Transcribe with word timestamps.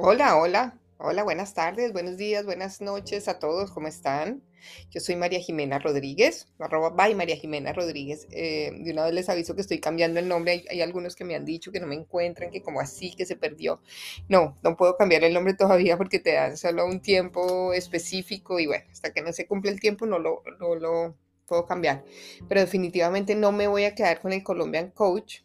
Hola, 0.00 0.36
hola, 0.36 0.78
hola, 0.98 1.24
buenas 1.24 1.54
tardes, 1.54 1.92
buenos 1.92 2.16
días, 2.16 2.44
buenas 2.44 2.80
noches 2.80 3.26
a 3.26 3.40
todos, 3.40 3.72
¿cómo 3.72 3.88
están? 3.88 4.44
Yo 4.90 5.00
soy 5.00 5.16
María 5.16 5.40
Jimena 5.40 5.80
Rodríguez, 5.80 6.46
arroba 6.60 6.90
by 6.90 7.16
María 7.16 7.34
Jimena 7.34 7.72
Rodríguez. 7.72 8.28
Eh, 8.30 8.70
de 8.78 8.92
una 8.92 9.06
vez 9.06 9.12
les 9.12 9.28
aviso 9.28 9.56
que 9.56 9.60
estoy 9.60 9.80
cambiando 9.80 10.20
el 10.20 10.28
nombre. 10.28 10.52
Hay, 10.52 10.64
hay 10.70 10.82
algunos 10.82 11.16
que 11.16 11.24
me 11.24 11.34
han 11.34 11.44
dicho 11.44 11.72
que 11.72 11.80
no 11.80 11.88
me 11.88 11.96
encuentran, 11.96 12.52
que 12.52 12.62
como 12.62 12.78
así, 12.78 13.12
que 13.16 13.26
se 13.26 13.34
perdió. 13.34 13.82
No, 14.28 14.56
no 14.62 14.76
puedo 14.76 14.96
cambiar 14.96 15.24
el 15.24 15.34
nombre 15.34 15.54
todavía 15.54 15.96
porque 15.96 16.20
te 16.20 16.34
dan 16.34 16.56
solo 16.56 16.86
un 16.86 17.00
tiempo 17.02 17.72
específico 17.72 18.60
y 18.60 18.68
bueno, 18.68 18.84
hasta 18.92 19.12
que 19.12 19.20
no 19.20 19.32
se 19.32 19.48
cumple 19.48 19.72
el 19.72 19.80
tiempo 19.80 20.06
no 20.06 20.20
lo, 20.20 20.44
no 20.60 20.76
lo 20.76 21.16
puedo 21.44 21.66
cambiar. 21.66 22.04
Pero 22.48 22.60
definitivamente 22.60 23.34
no 23.34 23.50
me 23.50 23.66
voy 23.66 23.82
a 23.82 23.96
quedar 23.96 24.20
con 24.20 24.32
el 24.32 24.44
Colombian 24.44 24.92
Coach 24.92 25.40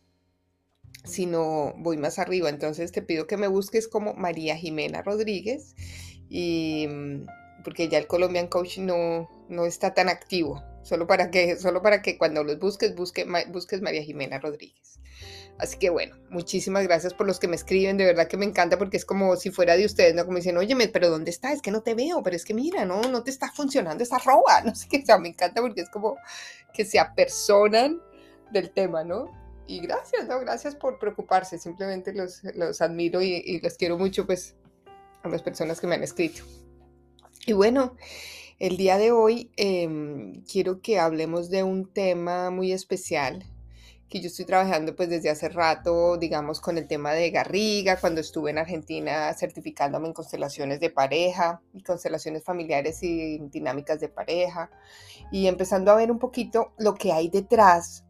sino 1.03 1.73
voy 1.77 1.97
más 1.97 2.19
arriba. 2.19 2.49
Entonces 2.49 2.91
te 2.91 3.01
pido 3.01 3.27
que 3.27 3.37
me 3.37 3.47
busques 3.47 3.87
como 3.87 4.13
María 4.13 4.55
Jimena 4.55 5.01
Rodríguez 5.01 5.75
y 6.29 6.87
mm, 6.87 7.25
porque 7.63 7.87
ya 7.87 7.97
el 7.97 8.07
Colombian 8.07 8.47
Coach 8.47 8.77
no, 8.77 9.29
no 9.49 9.65
está 9.65 9.93
tan 9.93 10.09
activo. 10.09 10.61
Solo 10.83 11.07
para 11.07 11.31
que, 11.31 11.55
solo 11.57 11.81
para 11.81 12.01
que 12.01 12.17
cuando 12.17 12.43
los 12.43 12.59
busques, 12.59 12.93
busque, 12.95 13.25
busques 13.49 13.81
María 13.81 14.03
Jimena 14.03 14.39
Rodríguez. 14.39 14.99
Así 15.59 15.77
que 15.77 15.89
bueno, 15.89 16.17
muchísimas 16.29 16.83
gracias 16.83 17.13
por 17.13 17.27
los 17.27 17.39
que 17.39 17.47
me 17.47 17.55
escriben, 17.55 17.95
de 17.95 18.05
verdad 18.05 18.27
que 18.27 18.37
me 18.37 18.45
encanta 18.45 18.77
porque 18.77 18.97
es 18.97 19.05
como 19.05 19.35
si 19.35 19.51
fuera 19.51 19.77
de 19.77 19.85
ustedes, 19.85 20.15
¿no? 20.15 20.25
Como 20.25 20.37
dicen, 20.37 20.57
oye, 20.57 20.75
pero 20.89 21.09
¿dónde 21.09 21.29
está? 21.29 21.53
Es 21.53 21.61
que 21.61 21.71
no 21.71 21.83
te 21.83 21.93
veo, 21.93 22.23
pero 22.23 22.35
es 22.35 22.43
que 22.43 22.53
mira, 22.53 22.85
no, 22.85 23.01
no 23.03 23.23
te 23.23 23.29
está 23.29 23.51
funcionando 23.51 24.03
esa 24.03 24.17
roba, 24.17 24.61
no 24.65 24.73
sé 24.73 24.87
qué, 24.89 24.97
o 25.03 25.05
sea, 25.05 25.19
me 25.19 25.29
encanta 25.29 25.61
porque 25.61 25.81
es 25.81 25.89
como 25.89 26.17
que 26.73 26.85
se 26.85 26.99
apersonan 26.99 28.01
del 28.51 28.71
tema, 28.71 29.03
¿no? 29.03 29.42
Y 29.67 29.79
gracias, 29.79 30.27
¿no? 30.27 30.39
Gracias 30.39 30.75
por 30.75 30.99
preocuparse. 30.99 31.57
Simplemente 31.57 32.13
los, 32.13 32.43
los 32.55 32.81
admiro 32.81 33.21
y, 33.21 33.41
y, 33.45 33.61
los 33.61 33.75
quiero 33.75 33.97
mucho, 33.97 34.25
pues, 34.25 34.55
a 35.23 35.29
las 35.29 35.41
personas 35.41 35.79
que 35.79 35.87
me 35.87 35.95
han 35.95 36.03
escrito. 36.03 36.43
Y 37.45 37.53
bueno, 37.53 37.95
el 38.59 38.77
día 38.77 38.97
de 38.97 39.11
hoy 39.11 39.51
eh, 39.57 40.41
quiero 40.49 40.81
que 40.81 40.99
hablemos 40.99 41.49
de 41.49 41.63
un 41.63 41.91
tema 41.91 42.49
muy 42.49 42.71
especial 42.71 43.43
que 44.13 44.21
yo 44.21 44.27
estoy 44.27 44.45
trabajando 44.45 44.95
pues 44.95 45.09
desde 45.09 45.31
hace 45.31 45.49
rato, 45.49 46.17
digamos, 46.17 46.61
con 46.61 46.77
el 46.77 46.87
tema 46.87 47.13
de 47.13 47.31
Garriga, 47.31 47.99
cuando 47.99 48.21
estuve 48.21 48.51
en 48.51 48.59
Argentina 48.59 49.33
certificándome 49.33 50.07
en 50.07 50.13
constelaciones 50.13 50.79
de 50.79 50.91
pareja 50.91 51.63
y 51.73 51.81
constelaciones 51.81 52.43
familiares 52.43 53.01
y 53.01 53.39
dinámicas 53.39 53.99
de 53.99 54.09
pareja, 54.09 54.69
y 55.31 55.47
empezando 55.47 55.91
a 55.91 55.95
ver 55.95 56.11
un 56.11 56.19
poquito 56.19 56.73
lo 56.77 56.93
que 56.93 57.11
hay 57.11 57.27
detrás 57.29 58.05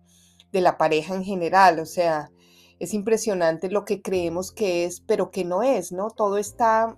de 0.54 0.62
la 0.62 0.78
pareja 0.78 1.16
en 1.16 1.26
general, 1.26 1.80
o 1.80 1.86
sea, 1.86 2.32
es 2.80 2.94
impresionante 2.94 3.70
lo 3.70 3.84
que 3.84 4.02
creemos 4.02 4.52
que 4.52 4.86
es, 4.86 5.02
pero 5.02 5.32
que 5.32 5.44
no 5.44 5.64
es, 5.64 5.92
¿no? 5.92 6.09
Todo 6.12 6.38
está, 6.38 6.98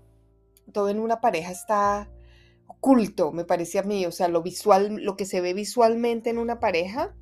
todo 0.72 0.89
en 0.89 1.00
una 1.00 1.22
pareja 1.22 1.52
está 1.52 2.11
oculto, 2.67 3.31
me 3.31 3.45
parece 3.45 3.80
a 3.80 3.83
mí, 3.83 4.06
o 4.06 4.11
sea, 4.11 4.28
lo 4.28 4.44
visual, 4.44 4.98
lo 5.02 5.16
que 5.16 5.26
se 5.26 5.42
ve 5.42 5.53
visualmente 5.53 6.30
en 6.30 6.38
una 6.38 6.59
pareja 6.59 7.16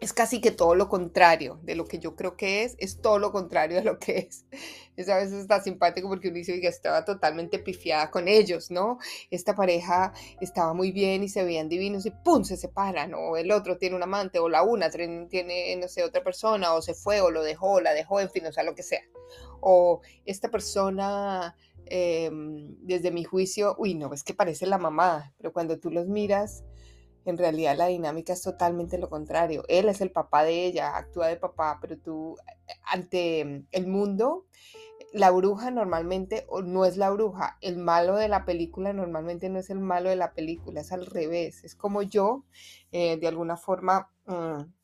es 0.00 0.12
casi 0.12 0.40
que 0.40 0.50
todo 0.50 0.74
lo 0.74 0.88
contrario 0.88 1.58
de 1.62 1.74
lo 1.74 1.86
que 1.86 1.98
yo 1.98 2.14
creo 2.14 2.36
que 2.36 2.62
es, 2.62 2.76
es 2.78 3.00
todo 3.00 3.18
lo 3.18 3.32
contrario 3.32 3.78
de 3.78 3.84
lo 3.84 3.98
que 3.98 4.18
es. 4.18 4.44
Es 4.98 5.08
a 5.08 5.16
veces 5.16 5.34
está 5.34 5.62
simpático 5.62 6.08
porque 6.08 6.26
uno 6.26 6.38
dice 6.38 6.60
que 6.60 6.66
estaba 6.66 7.04
totalmente 7.04 7.60
pifiada 7.60 8.10
con 8.10 8.26
ellos, 8.26 8.72
¿no? 8.72 8.98
Esta 9.30 9.54
pareja 9.54 10.12
estaba 10.40 10.74
muy 10.74 10.90
bien 10.90 11.22
y 11.22 11.28
se 11.28 11.44
veían 11.44 11.68
divinos 11.68 12.04
y 12.04 12.10
¡pum! 12.10 12.42
se 12.42 12.56
separan, 12.56 13.14
o 13.14 13.36
el 13.36 13.52
otro 13.52 13.78
tiene 13.78 13.94
un 13.94 14.02
amante, 14.02 14.40
o 14.40 14.48
la 14.48 14.64
una 14.64 14.90
tiene, 14.90 15.76
no 15.76 15.86
sé, 15.86 16.02
otra 16.02 16.24
persona, 16.24 16.74
o 16.74 16.82
se 16.82 16.94
fue, 16.94 17.20
o 17.20 17.30
lo 17.30 17.44
dejó, 17.44 17.74
o 17.74 17.80
la 17.80 17.94
dejó, 17.94 18.18
en 18.18 18.28
fin, 18.28 18.44
o 18.46 18.52
sea, 18.52 18.64
lo 18.64 18.74
que 18.74 18.82
sea. 18.82 19.02
O 19.60 20.00
esta 20.24 20.50
persona, 20.50 21.56
em, 21.86 22.74
desde 22.80 23.12
mi 23.12 23.22
juicio, 23.22 23.76
uy, 23.78 23.94
no, 23.94 24.12
es 24.12 24.24
que 24.24 24.34
parece 24.34 24.66
la 24.66 24.78
mamá, 24.78 25.32
pero 25.36 25.52
cuando 25.52 25.78
tú 25.78 25.92
los 25.92 26.08
miras, 26.08 26.64
en 27.24 27.38
realidad 27.38 27.76
la 27.76 27.86
dinámica 27.86 28.32
es 28.32 28.42
totalmente 28.42 28.98
lo 28.98 29.10
contrario. 29.10 29.64
Él 29.68 29.88
es 29.88 30.00
el 30.00 30.10
papá 30.10 30.44
de 30.44 30.64
ella, 30.64 30.96
actúa 30.96 31.28
de 31.28 31.36
papá, 31.36 31.78
pero 31.80 31.98
tú 31.98 32.36
ante 32.84 33.64
el 33.70 33.86
mundo, 33.86 34.46
la 35.12 35.30
bruja 35.30 35.70
normalmente 35.70 36.46
no 36.64 36.84
es 36.84 36.96
la 36.96 37.10
bruja. 37.10 37.58
El 37.60 37.78
malo 37.78 38.16
de 38.16 38.28
la 38.28 38.44
película 38.44 38.92
normalmente 38.92 39.48
no 39.48 39.58
es 39.58 39.70
el 39.70 39.80
malo 39.80 40.10
de 40.10 40.16
la 40.16 40.32
película, 40.32 40.80
es 40.80 40.92
al 40.92 41.06
revés. 41.06 41.64
Es 41.64 41.74
como 41.74 42.02
yo, 42.02 42.44
eh, 42.92 43.16
de 43.16 43.28
alguna 43.28 43.56
forma... 43.56 44.10
Mm, 44.26 44.78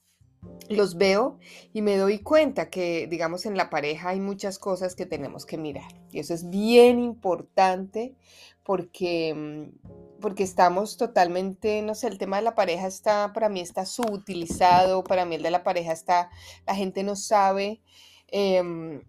los 0.69 0.97
veo 0.97 1.39
y 1.73 1.83
me 1.83 1.97
doy 1.97 2.19
cuenta 2.19 2.71
que, 2.71 3.07
digamos, 3.07 3.47
en 3.47 3.57
la 3.57 3.71
pareja 3.71 4.11
hay 4.11 4.21
muchas 4.21 4.59
cosas 4.59 4.95
que 4.95 5.07
tenemos 5.07 5.47
que 5.47 5.59
mirar. 5.59 5.91
Y 6.11 6.19
eso 6.19 6.35
es 6.35 6.49
bien 6.49 6.99
importante 6.99 8.15
porque, 8.63 9.35
mm, 9.35 10.14
porque 10.25 10.43
estamos 10.43 10.97
totalmente, 10.97 11.83
no 11.83 11.95
sé, 11.95 12.07
el 12.07 12.17
tema 12.17 12.37
de 12.37 12.45
la 12.45 12.55
pareja 12.55 12.87
está, 12.87 13.35
para 13.35 13.51
mí 13.51 13.61
está 13.61 13.85
subutilizado, 13.85 15.05
para 15.05 15.27
mí 15.27 15.35
el 15.35 15.43
de 15.43 15.51
la 15.51 15.63
pareja 15.63 15.93
está, 15.93 16.31
la 16.67 16.75
gente 16.75 17.03
no 17.03 17.15
sabe. 17.15 17.83
Em, 18.29 19.03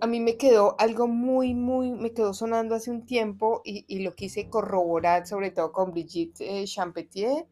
a 0.00 0.06
mí 0.06 0.20
me 0.20 0.36
quedó 0.36 0.76
algo 0.78 1.08
muy, 1.08 1.54
muy, 1.54 1.90
me 1.90 2.12
quedó 2.12 2.34
sonando 2.34 2.76
hace 2.76 2.92
un 2.92 3.04
tiempo 3.04 3.62
y, 3.64 3.98
lo 3.98 4.14
quise 4.14 4.48
corroborar, 4.48 5.26
sobre 5.26 5.50
todo 5.50 5.72
con 5.72 5.90
Brigitte 5.90 6.40
eh, 6.40 6.64
Champetier, 6.66 7.48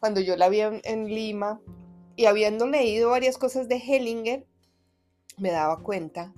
cuando 0.00 0.20
yo 0.20 0.36
la 0.36 0.48
vi 0.48 0.62
en 0.62 1.04
Lima 1.04 1.60
y 2.16 2.24
habiendo 2.24 2.66
leído 2.66 3.10
varias 3.10 3.38
cosas 3.38 3.68
de 3.68 3.76
Hellinger, 3.76 4.44
me 5.38 5.52
daba 5.52 5.84
cuenta 5.84 6.34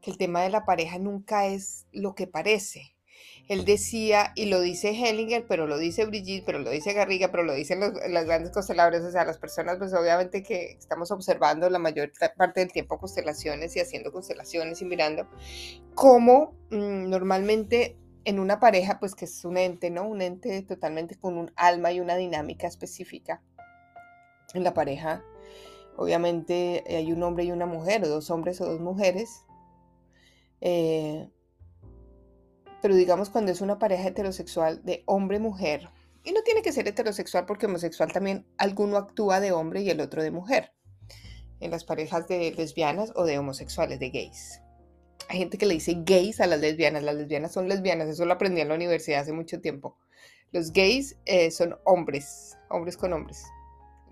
que 0.00 0.12
el 0.12 0.18
tema 0.18 0.40
de 0.42 0.50
la 0.50 0.64
pareja 0.64 1.00
nunca 1.00 1.46
es 1.46 1.88
lo 1.90 2.14
que 2.14 2.28
parece. 2.28 2.93
Él 3.46 3.66
decía, 3.66 4.32
y 4.34 4.46
lo 4.46 4.60
dice 4.60 4.90
Hellinger, 4.90 5.46
pero 5.46 5.66
lo 5.66 5.76
dice 5.76 6.06
Brigitte, 6.06 6.44
pero 6.46 6.60
lo 6.60 6.70
dice 6.70 6.94
Garriga, 6.94 7.30
pero 7.30 7.42
lo 7.42 7.52
dicen 7.52 7.80
los, 7.80 7.92
las 8.08 8.24
grandes 8.24 8.52
consteladores, 8.52 9.02
o 9.02 9.10
sea, 9.10 9.24
las 9.26 9.38
personas, 9.38 9.76
pues 9.76 9.92
obviamente 9.92 10.42
que 10.42 10.72
estamos 10.72 11.10
observando 11.10 11.68
la 11.68 11.78
mayor 11.78 12.10
parte 12.36 12.60
del 12.60 12.72
tiempo 12.72 12.98
constelaciones 12.98 13.76
y 13.76 13.80
haciendo 13.80 14.12
constelaciones 14.12 14.80
y 14.80 14.86
mirando 14.86 15.28
cómo 15.94 16.56
mm, 16.70 17.10
normalmente 17.10 17.98
en 18.24 18.40
una 18.40 18.58
pareja, 18.60 18.98
pues 18.98 19.14
que 19.14 19.26
es 19.26 19.44
un 19.44 19.58
ente, 19.58 19.90
¿no? 19.90 20.08
Un 20.08 20.22
ente 20.22 20.62
totalmente 20.62 21.16
con 21.16 21.36
un 21.36 21.52
alma 21.56 21.92
y 21.92 22.00
una 22.00 22.16
dinámica 22.16 22.66
específica 22.66 23.42
en 24.54 24.64
la 24.64 24.72
pareja, 24.72 25.22
obviamente 25.96 26.82
hay 26.86 27.12
un 27.12 27.22
hombre 27.22 27.44
y 27.44 27.52
una 27.52 27.66
mujer, 27.66 28.02
o 28.04 28.08
dos 28.08 28.30
hombres 28.30 28.60
o 28.62 28.66
dos 28.66 28.80
mujeres. 28.80 29.44
Eh, 30.60 31.28
pero 32.84 32.96
digamos 32.96 33.30
cuando 33.30 33.50
es 33.50 33.62
una 33.62 33.78
pareja 33.78 34.08
heterosexual 34.08 34.84
de 34.84 35.04
hombre-mujer, 35.06 35.88
y 36.22 36.32
no 36.32 36.42
tiene 36.42 36.60
que 36.60 36.70
ser 36.70 36.86
heterosexual 36.86 37.46
porque 37.46 37.64
homosexual 37.64 38.12
también 38.12 38.46
alguno 38.58 38.98
actúa 38.98 39.40
de 39.40 39.52
hombre 39.52 39.80
y 39.80 39.88
el 39.88 40.02
otro 40.02 40.22
de 40.22 40.30
mujer, 40.30 40.74
en 41.60 41.70
las 41.70 41.82
parejas 41.82 42.28
de 42.28 42.52
lesbianas 42.52 43.10
o 43.16 43.24
de 43.24 43.38
homosexuales, 43.38 44.00
de 44.00 44.10
gays. 44.10 44.60
Hay 45.30 45.38
gente 45.38 45.56
que 45.56 45.64
le 45.64 45.72
dice 45.72 45.96
gays 46.04 46.42
a 46.42 46.46
las 46.46 46.60
lesbianas, 46.60 47.02
las 47.04 47.14
lesbianas 47.14 47.54
son 47.54 47.70
lesbianas, 47.70 48.06
eso 48.06 48.26
lo 48.26 48.34
aprendí 48.34 48.60
en 48.60 48.68
la 48.68 48.74
universidad 48.74 49.22
hace 49.22 49.32
mucho 49.32 49.62
tiempo. 49.62 49.96
Los 50.52 50.70
gays 50.70 51.16
eh, 51.24 51.50
son 51.52 51.78
hombres, 51.84 52.58
hombres 52.68 52.98
con 52.98 53.14
hombres 53.14 53.46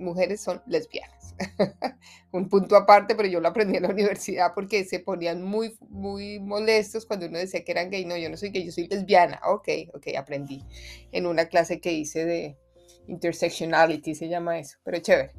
mujeres 0.03 0.41
son 0.41 0.63
lesbianas. 0.67 1.35
un 2.33 2.49
punto 2.49 2.77
aparte, 2.77 3.15
pero 3.15 3.29
yo 3.29 3.41
lo 3.41 3.49
aprendí 3.49 3.77
en 3.77 3.85
la 3.85 3.91
universidad 3.91 4.53
porque 4.55 4.85
se 4.85 5.01
ponían 5.01 5.43
muy, 5.43 5.77
muy 5.89 6.39
molestos 6.41 7.07
cuando 7.07 7.27
uno 7.27 7.39
decía 7.39 7.65
que 7.65 7.73
eran 7.73 7.91
gay. 7.91 8.05
No, 8.05 8.17
yo 8.17 8.29
no 8.29 8.37
soy 8.37 8.51
gay, 8.51 8.65
yo 8.65 8.73
soy 8.73 8.89
lesbiana. 8.89 9.41
Ok, 9.47 9.69
ok, 9.95 10.09
aprendí 10.17 10.65
en 11.13 11.27
una 11.27 11.47
clase 11.47 11.81
que 11.81 11.93
hice 11.93 12.25
de 12.25 12.59
intersectionality, 13.07 14.15
se 14.15 14.29
llama 14.29 14.59
eso, 14.59 14.79
pero 14.85 14.99
chévere. 14.99 15.33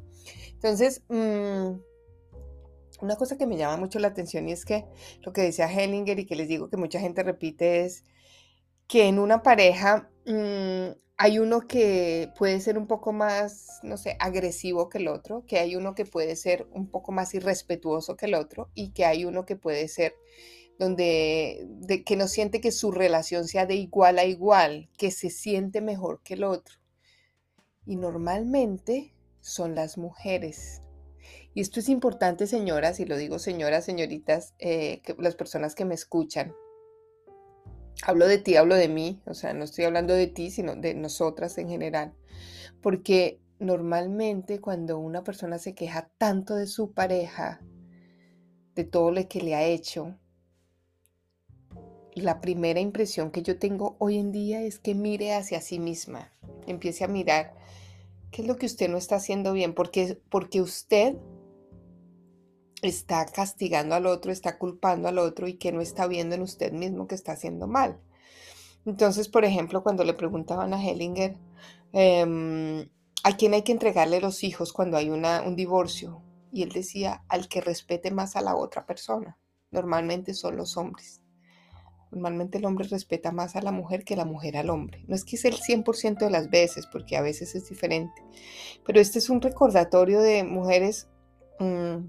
Entonces, 0.52 1.02
mm, 1.08 1.72
una 3.00 3.16
cosa 3.16 3.36
que 3.36 3.46
me 3.46 3.56
llama 3.56 3.76
mucho 3.76 3.98
la 3.98 4.08
atención 4.08 4.48
y 4.48 4.52
es 4.52 4.64
que 4.64 4.86
lo 5.22 5.32
que 5.32 5.42
decía 5.42 5.70
Hellinger 5.70 6.18
y 6.18 6.26
que 6.26 6.36
les 6.36 6.48
digo 6.48 6.68
que 6.68 6.76
mucha 6.76 7.00
gente 7.00 7.22
repite 7.22 7.84
es 7.84 8.04
que 8.86 9.08
en 9.08 9.18
una 9.18 9.42
pareja 9.42 10.10
mm, 10.26 11.03
hay 11.16 11.38
uno 11.38 11.66
que 11.68 12.32
puede 12.36 12.60
ser 12.60 12.76
un 12.76 12.86
poco 12.86 13.12
más, 13.12 13.78
no 13.82 13.96
sé, 13.96 14.16
agresivo 14.18 14.88
que 14.88 14.98
el 14.98 15.08
otro, 15.08 15.44
que 15.46 15.58
hay 15.58 15.76
uno 15.76 15.94
que 15.94 16.04
puede 16.04 16.34
ser 16.36 16.66
un 16.72 16.88
poco 16.88 17.12
más 17.12 17.34
irrespetuoso 17.34 18.16
que 18.16 18.26
el 18.26 18.34
otro 18.34 18.70
y 18.74 18.90
que 18.90 19.04
hay 19.04 19.24
uno 19.24 19.44
que 19.44 19.56
puede 19.56 19.86
ser 19.88 20.14
donde 20.78 21.64
de, 21.68 22.02
que 22.02 22.16
no 22.16 22.26
siente 22.26 22.60
que 22.60 22.72
su 22.72 22.90
relación 22.90 23.46
sea 23.46 23.64
de 23.64 23.76
igual 23.76 24.18
a 24.18 24.24
igual, 24.24 24.90
que 24.98 25.12
se 25.12 25.30
siente 25.30 25.80
mejor 25.80 26.20
que 26.24 26.34
el 26.34 26.44
otro. 26.44 26.78
Y 27.86 27.96
normalmente 27.96 29.14
son 29.40 29.76
las 29.76 29.98
mujeres. 29.98 30.80
Y 31.52 31.60
esto 31.60 31.78
es 31.78 31.88
importante, 31.88 32.48
señoras, 32.48 32.98
y 32.98 33.04
lo 33.04 33.16
digo 33.16 33.38
señoras, 33.38 33.84
señoritas, 33.84 34.54
eh, 34.58 35.00
que, 35.04 35.14
las 35.18 35.36
personas 35.36 35.76
que 35.76 35.84
me 35.84 35.94
escuchan, 35.94 36.54
hablo 38.02 38.26
de 38.26 38.38
ti, 38.38 38.56
hablo 38.56 38.74
de 38.74 38.88
mí, 38.88 39.20
o 39.26 39.34
sea, 39.34 39.54
no 39.54 39.64
estoy 39.64 39.84
hablando 39.84 40.14
de 40.14 40.26
ti, 40.26 40.50
sino 40.50 40.74
de 40.76 40.94
nosotras 40.94 41.56
en 41.58 41.68
general, 41.68 42.14
porque 42.80 43.40
normalmente 43.58 44.60
cuando 44.60 44.98
una 44.98 45.24
persona 45.24 45.58
se 45.58 45.74
queja 45.74 46.10
tanto 46.18 46.56
de 46.56 46.66
su 46.66 46.92
pareja, 46.92 47.60
de 48.74 48.84
todo 48.84 49.10
lo 49.10 49.26
que 49.28 49.40
le 49.40 49.54
ha 49.54 49.64
hecho, 49.64 50.18
la 52.14 52.40
primera 52.40 52.80
impresión 52.80 53.30
que 53.30 53.42
yo 53.42 53.58
tengo 53.58 53.96
hoy 53.98 54.18
en 54.18 54.32
día 54.32 54.62
es 54.62 54.78
que 54.78 54.94
mire 54.94 55.34
hacia 55.34 55.60
sí 55.60 55.78
misma, 55.78 56.32
empiece 56.66 57.04
a 57.04 57.08
mirar 57.08 57.54
qué 58.30 58.42
es 58.42 58.48
lo 58.48 58.56
que 58.56 58.66
usted 58.66 58.88
no 58.88 58.98
está 58.98 59.16
haciendo 59.16 59.52
bien, 59.52 59.74
porque, 59.74 60.20
porque 60.28 60.60
usted 60.60 61.16
está 62.88 63.24
castigando 63.26 63.94
al 63.94 64.06
otro, 64.06 64.32
está 64.32 64.58
culpando 64.58 65.08
al 65.08 65.18
otro 65.18 65.48
y 65.48 65.54
que 65.54 65.72
no 65.72 65.80
está 65.80 66.06
viendo 66.06 66.34
en 66.34 66.42
usted 66.42 66.72
mismo 66.72 67.06
que 67.06 67.14
está 67.14 67.32
haciendo 67.32 67.66
mal. 67.66 68.00
Entonces, 68.86 69.28
por 69.28 69.44
ejemplo, 69.44 69.82
cuando 69.82 70.04
le 70.04 70.14
preguntaban 70.14 70.74
a 70.74 70.82
Hellinger, 70.82 71.36
em, 71.92 72.88
¿a 73.22 73.36
quién 73.36 73.54
hay 73.54 73.62
que 73.62 73.72
entregarle 73.72 74.20
los 74.20 74.44
hijos 74.44 74.72
cuando 74.72 74.96
hay 74.96 75.10
un 75.10 75.56
divorcio? 75.56 76.22
Y 76.52 76.62
él 76.62 76.70
decía, 76.70 77.24
al 77.28 77.48
que 77.48 77.60
respete 77.60 78.10
más 78.10 78.36
a 78.36 78.40
la 78.40 78.56
otra 78.56 78.86
persona. 78.86 79.38
Normalmente 79.70 80.34
son 80.34 80.56
los 80.56 80.76
hombres. 80.76 81.20
Normalmente 82.14 82.58
el 82.58 82.64
hombre 82.64 82.86
respeta 82.86 83.32
más 83.32 83.56
a 83.56 83.62
la 83.62 83.72
mujer 83.72 84.04
que 84.04 84.14
la 84.14 84.24
mujer 84.24 84.56
al 84.56 84.70
hombre. 84.70 85.04
No 85.08 85.16
es 85.16 85.24
que 85.24 85.36
sea 85.36 85.50
el 85.50 85.56
100% 85.56 86.18
de 86.18 86.30
las 86.30 86.48
veces, 86.48 86.86
porque 86.86 87.16
a 87.16 87.22
veces 87.22 87.56
es 87.56 87.68
diferente. 87.68 88.22
Pero 88.86 89.00
este 89.00 89.18
es 89.18 89.30
un 89.30 89.40
recordatorio 89.40 90.20
de 90.20 90.44
mujeres. 90.44 91.08
Mm, 91.58 92.06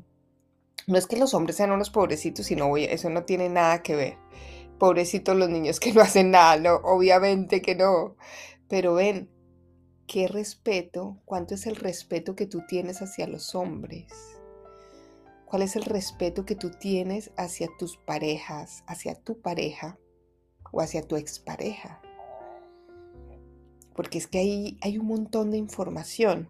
no 0.87 0.97
es 0.97 1.07
que 1.07 1.17
los 1.17 1.33
hombres 1.33 1.55
sean 1.55 1.71
unos 1.71 1.89
pobrecitos, 1.89 2.45
sino 2.45 2.75
eso 2.77 3.09
no 3.09 3.23
tiene 3.23 3.49
nada 3.49 3.81
que 3.81 3.95
ver. 3.95 4.17
Pobrecitos 4.77 5.35
los 5.35 5.49
niños 5.49 5.79
que 5.79 5.93
no 5.93 6.01
hacen 6.01 6.31
nada, 6.31 6.57
no, 6.57 6.75
obviamente 6.83 7.61
que 7.61 7.75
no. 7.75 8.15
Pero 8.67 8.95
ven, 8.95 9.29
qué 10.07 10.27
respeto, 10.27 11.21
cuánto 11.25 11.55
es 11.55 11.65
el 11.65 11.75
respeto 11.75 12.35
que 12.35 12.45
tú 12.45 12.63
tienes 12.67 13.01
hacia 13.01 13.27
los 13.27 13.55
hombres. 13.55 14.13
¿Cuál 15.45 15.61
es 15.61 15.75
el 15.75 15.85
respeto 15.85 16.45
que 16.45 16.55
tú 16.55 16.71
tienes 16.71 17.31
hacia 17.37 17.67
tus 17.79 17.97
parejas, 17.97 18.83
hacia 18.87 19.15
tu 19.15 19.39
pareja 19.39 19.97
o 20.71 20.81
hacia 20.81 21.01
tu 21.01 21.15
expareja? 21.15 22.01
Porque 23.95 24.17
es 24.17 24.27
que 24.27 24.39
ahí 24.39 24.77
hay 24.81 24.97
un 24.97 25.05
montón 25.05 25.51
de 25.51 25.57
información. 25.57 26.49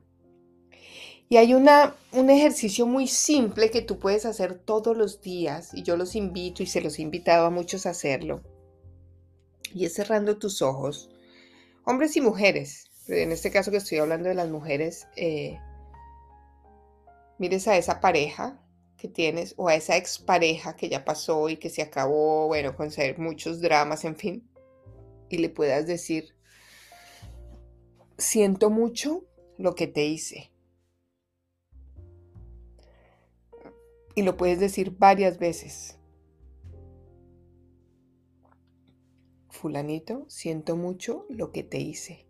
Hay 1.37 1.53
una, 1.53 1.95
un 2.11 2.29
ejercicio 2.29 2.85
muy 2.85 3.07
simple 3.07 3.71
que 3.71 3.81
tú 3.81 3.99
puedes 3.99 4.25
hacer 4.25 4.59
todos 4.59 4.95
los 4.95 5.21
días, 5.21 5.73
y 5.73 5.83
yo 5.83 5.97
los 5.97 6.15
invito 6.15 6.61
y 6.63 6.65
se 6.65 6.81
los 6.81 6.99
he 6.99 7.01
invitado 7.01 7.45
a 7.45 7.49
muchos 7.49 7.85
a 7.85 7.89
hacerlo. 7.89 8.41
Y 9.73 9.85
es 9.85 9.93
cerrando 9.93 10.37
tus 10.37 10.61
ojos, 10.61 11.09
hombres 11.83 12.15
y 12.15 12.21
mujeres, 12.21 12.85
pero 13.07 13.21
en 13.21 13.31
este 13.31 13.51
caso 13.51 13.71
que 13.71 13.77
estoy 13.77 13.97
hablando 13.97 14.29
de 14.29 14.35
las 14.35 14.49
mujeres, 14.49 15.07
eh, 15.15 15.59
mires 17.37 17.67
a 17.67 17.75
esa 17.75 17.99
pareja 17.99 18.61
que 18.97 19.07
tienes 19.07 19.55
o 19.57 19.67
a 19.67 19.75
esa 19.75 19.97
expareja 19.97 20.75
que 20.75 20.89
ya 20.89 21.03
pasó 21.03 21.49
y 21.49 21.57
que 21.57 21.69
se 21.69 21.81
acabó, 21.81 22.47
bueno, 22.47 22.75
con 22.75 22.91
ser 22.91 23.19
muchos 23.19 23.61
dramas, 23.61 24.05
en 24.05 24.15
fin, 24.15 24.49
y 25.29 25.39
le 25.39 25.49
puedas 25.49 25.87
decir, 25.87 26.35
siento 28.17 28.69
mucho 28.69 29.25
lo 29.57 29.75
que 29.75 29.87
te 29.87 30.05
hice 30.05 30.54
Y 34.15 34.23
lo 34.23 34.37
puedes 34.37 34.59
decir 34.59 34.95
varias 34.97 35.37
veces. 35.37 35.99
Fulanito, 39.49 40.25
siento 40.29 40.77
mucho 40.77 41.25
lo 41.29 41.51
que 41.51 41.63
te 41.63 41.79
hice. 41.79 42.25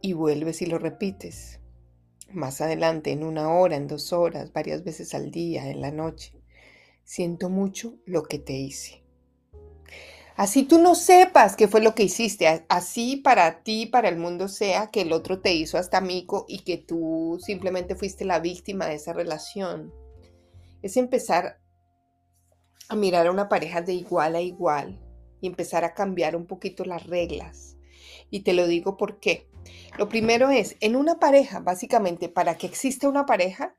Y 0.00 0.12
vuelves 0.12 0.60
y 0.62 0.66
lo 0.66 0.78
repites. 0.78 1.60
Más 2.32 2.60
adelante, 2.60 3.12
en 3.12 3.22
una 3.22 3.50
hora, 3.50 3.76
en 3.76 3.86
dos 3.86 4.12
horas, 4.12 4.52
varias 4.52 4.84
veces 4.84 5.14
al 5.14 5.30
día, 5.30 5.70
en 5.70 5.80
la 5.80 5.90
noche. 5.90 6.42
Siento 7.04 7.48
mucho 7.48 7.96
lo 8.04 8.24
que 8.24 8.38
te 8.38 8.54
hice. 8.54 9.04
Así 10.38 10.62
tú 10.62 10.78
no 10.78 10.94
sepas 10.94 11.56
qué 11.56 11.66
fue 11.66 11.80
lo 11.80 11.96
que 11.96 12.04
hiciste, 12.04 12.64
así 12.68 13.16
para 13.16 13.64
ti, 13.64 13.86
para 13.86 14.08
el 14.08 14.18
mundo 14.18 14.46
sea 14.46 14.86
que 14.86 15.00
el 15.00 15.12
otro 15.12 15.40
te 15.40 15.52
hizo 15.52 15.78
hasta 15.78 15.98
amigo 15.98 16.44
y 16.46 16.60
que 16.60 16.76
tú 16.76 17.40
simplemente 17.44 17.96
fuiste 17.96 18.24
la 18.24 18.38
víctima 18.38 18.86
de 18.86 18.94
esa 18.94 19.12
relación. 19.12 19.92
Es 20.80 20.96
empezar 20.96 21.58
a 22.88 22.94
mirar 22.94 23.26
a 23.26 23.32
una 23.32 23.48
pareja 23.48 23.82
de 23.82 23.94
igual 23.94 24.36
a 24.36 24.40
igual 24.40 25.04
y 25.40 25.48
empezar 25.48 25.84
a 25.84 25.92
cambiar 25.92 26.36
un 26.36 26.46
poquito 26.46 26.84
las 26.84 27.08
reglas. 27.08 27.76
Y 28.30 28.44
te 28.44 28.52
lo 28.52 28.68
digo 28.68 28.96
por 28.96 29.18
qué. 29.18 29.48
Lo 29.98 30.08
primero 30.08 30.50
es, 30.50 30.76
en 30.78 30.94
una 30.94 31.18
pareja, 31.18 31.58
básicamente, 31.58 32.28
para 32.28 32.56
que 32.56 32.68
exista 32.68 33.08
una 33.08 33.26
pareja, 33.26 33.74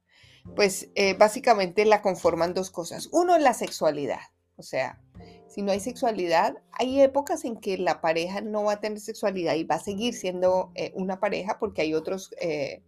pues 0.58 0.90
eh, 0.96 1.14
básicamente 1.14 1.86
la 1.86 2.02
conforman 2.02 2.54
dos 2.54 2.70
cosas. 2.70 3.08
Uno 3.14 3.38
es 3.38 3.42
la 3.42 3.54
sexualidad, 3.54 4.20
o 4.58 4.62
sea, 4.62 5.02
si 5.50 5.64
no 5.64 5.72
hay 5.72 5.80
sexualidad, 5.80 6.58
hay 6.72 7.02
épocas 7.02 7.44
en 7.44 7.58
que 7.58 7.78
la 7.78 8.02
pareja 8.02 8.42
no 8.42 8.66
va 8.66 8.74
a 8.74 8.80
tener 8.80 9.00
sexualidad 9.00 9.56
y 9.56 9.64
va 9.64 9.76
a 9.76 9.80
seguir 9.80 10.14
siendo 10.14 10.72
eh, 10.76 10.92
una 10.94 11.20
pareja 11.20 11.58
porque 11.60 11.82
hay 11.82 11.96
otros 11.96 12.32
eh, 12.40 12.84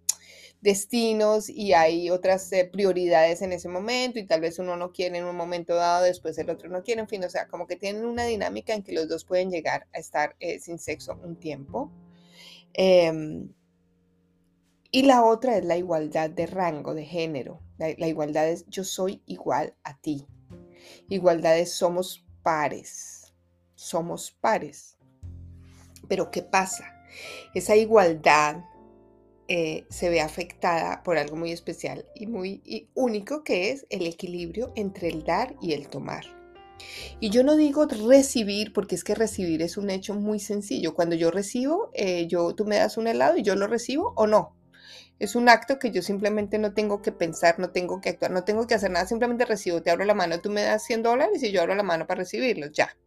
destinos 0.61 1.49
y 1.49 1.73
hay 1.73 2.11
otras 2.11 2.51
eh, 2.53 2.69
prioridades 2.71 3.41
en 3.41 3.51
ese 3.51 3.67
momento 3.67 4.19
y 4.19 4.27
tal 4.27 4.41
vez 4.41 4.59
uno 4.59 4.77
no 4.77 4.91
quiere 4.91 5.17
en 5.17 5.25
un 5.25 5.35
momento 5.35 5.73
dado, 5.73 6.03
después 6.03 6.37
el 6.37 6.51
otro 6.51 6.69
no 6.69 6.83
quiere, 6.83 7.01
en 7.01 7.07
fin, 7.07 7.23
o 7.23 7.29
sea, 7.31 7.47
como 7.47 7.65
que 7.65 7.77
tienen 7.77 8.05
una 8.05 8.25
dinámica 8.25 8.75
en 8.75 8.83
que 8.83 8.93
los 8.93 9.09
dos 9.09 9.25
pueden 9.25 9.49
llegar 9.49 9.87
a 9.91 9.97
estar 9.97 10.35
sin 10.59 10.77
sexo 10.77 11.19
un 11.23 11.37
tiempo. 11.37 11.91
Em, 12.73 13.51
y 14.91 15.01
la 15.03 15.25
otra 15.25 15.57
es 15.57 15.65
la 15.65 15.77
igualdad 15.77 16.29
de 16.29 16.45
rango, 16.45 16.93
de 16.93 17.05
género. 17.05 17.59
la 17.77 18.07
igualdad 18.07 18.47
es 18.47 18.65
yo 18.67 18.83
soy 18.83 19.23
igual 19.25 19.73
a 19.83 19.99
ti. 19.99 20.27
Igualdad 21.09 21.57
es 21.57 21.73
somos 21.73 22.23
pares, 22.43 23.33
somos 23.75 24.31
pares. 24.31 24.97
Pero 26.07 26.31
¿qué 26.31 26.41
pasa? 26.41 26.85
Esa 27.53 27.75
igualdad 27.75 28.63
eh, 29.47 29.85
se 29.89 30.09
ve 30.09 30.21
afectada 30.21 31.03
por 31.03 31.17
algo 31.17 31.35
muy 31.35 31.51
especial 31.51 32.05
y 32.15 32.27
muy 32.27 32.89
único 32.93 33.43
que 33.43 33.71
es 33.71 33.85
el 33.89 34.07
equilibrio 34.07 34.71
entre 34.75 35.09
el 35.09 35.23
dar 35.23 35.55
y 35.61 35.73
el 35.73 35.89
tomar. 35.89 36.25
Y 37.19 37.29
yo 37.29 37.43
no 37.43 37.55
digo 37.55 37.85
recibir 37.85 38.73
porque 38.73 38.95
es 38.95 39.03
que 39.03 39.15
recibir 39.15 39.61
es 39.61 39.77
un 39.77 39.89
hecho 39.89 40.15
muy 40.15 40.39
sencillo. 40.39 40.95
Cuando 40.95 41.15
yo 41.15 41.31
recibo, 41.31 41.91
eh, 41.93 42.27
yo, 42.27 42.55
tú 42.55 42.65
me 42.65 42.77
das 42.77 42.97
un 42.97 43.07
helado 43.07 43.37
y 43.37 43.43
yo 43.43 43.55
lo 43.55 43.67
recibo 43.67 44.13
o 44.15 44.27
no. 44.27 44.55
Es 45.21 45.35
un 45.35 45.49
acto 45.49 45.77
que 45.77 45.91
yo 45.91 46.01
simplemente 46.01 46.57
no 46.57 46.73
tengo 46.73 47.03
que 47.03 47.11
pensar, 47.11 47.59
no 47.59 47.69
tengo 47.69 48.01
que 48.01 48.09
actuar, 48.09 48.31
no 48.31 48.43
tengo 48.43 48.65
que 48.65 48.73
hacer 48.73 48.89
nada, 48.89 49.05
simplemente 49.05 49.45
recibo, 49.45 49.83
te 49.83 49.91
abro 49.91 50.03
la 50.03 50.15
mano, 50.15 50.41
tú 50.41 50.49
me 50.49 50.63
das 50.63 50.83
100 50.83 51.03
dólares 51.03 51.43
y 51.43 51.51
yo 51.51 51.61
abro 51.61 51.75
la 51.75 51.83
mano 51.83 52.07
para 52.07 52.21
recibirlos, 52.21 52.71
ya. 52.71 52.97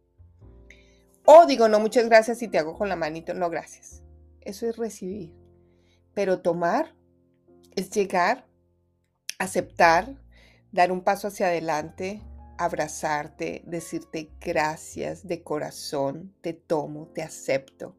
O 1.25 1.45
digo, 1.45 1.67
no, 1.67 1.81
muchas 1.81 2.05
gracias 2.05 2.41
y 2.41 2.47
te 2.47 2.57
hago 2.57 2.77
con 2.77 2.87
la 2.87 2.95
manito, 2.95 3.33
no, 3.33 3.49
gracias. 3.49 4.01
Eso 4.39 4.65
es 4.65 4.77
recibir. 4.77 5.35
Pero 6.13 6.39
tomar 6.39 6.95
es 7.75 7.89
llegar, 7.89 8.47
aceptar, 9.37 10.15
dar 10.71 10.93
un 10.93 11.03
paso 11.03 11.27
hacia 11.27 11.47
adelante, 11.47 12.21
abrazarte, 12.57 13.61
decirte 13.65 14.31
gracias 14.39 15.27
de 15.27 15.43
corazón, 15.43 16.33
te 16.39 16.53
tomo, 16.53 17.09
te 17.13 17.23
acepto. 17.23 17.97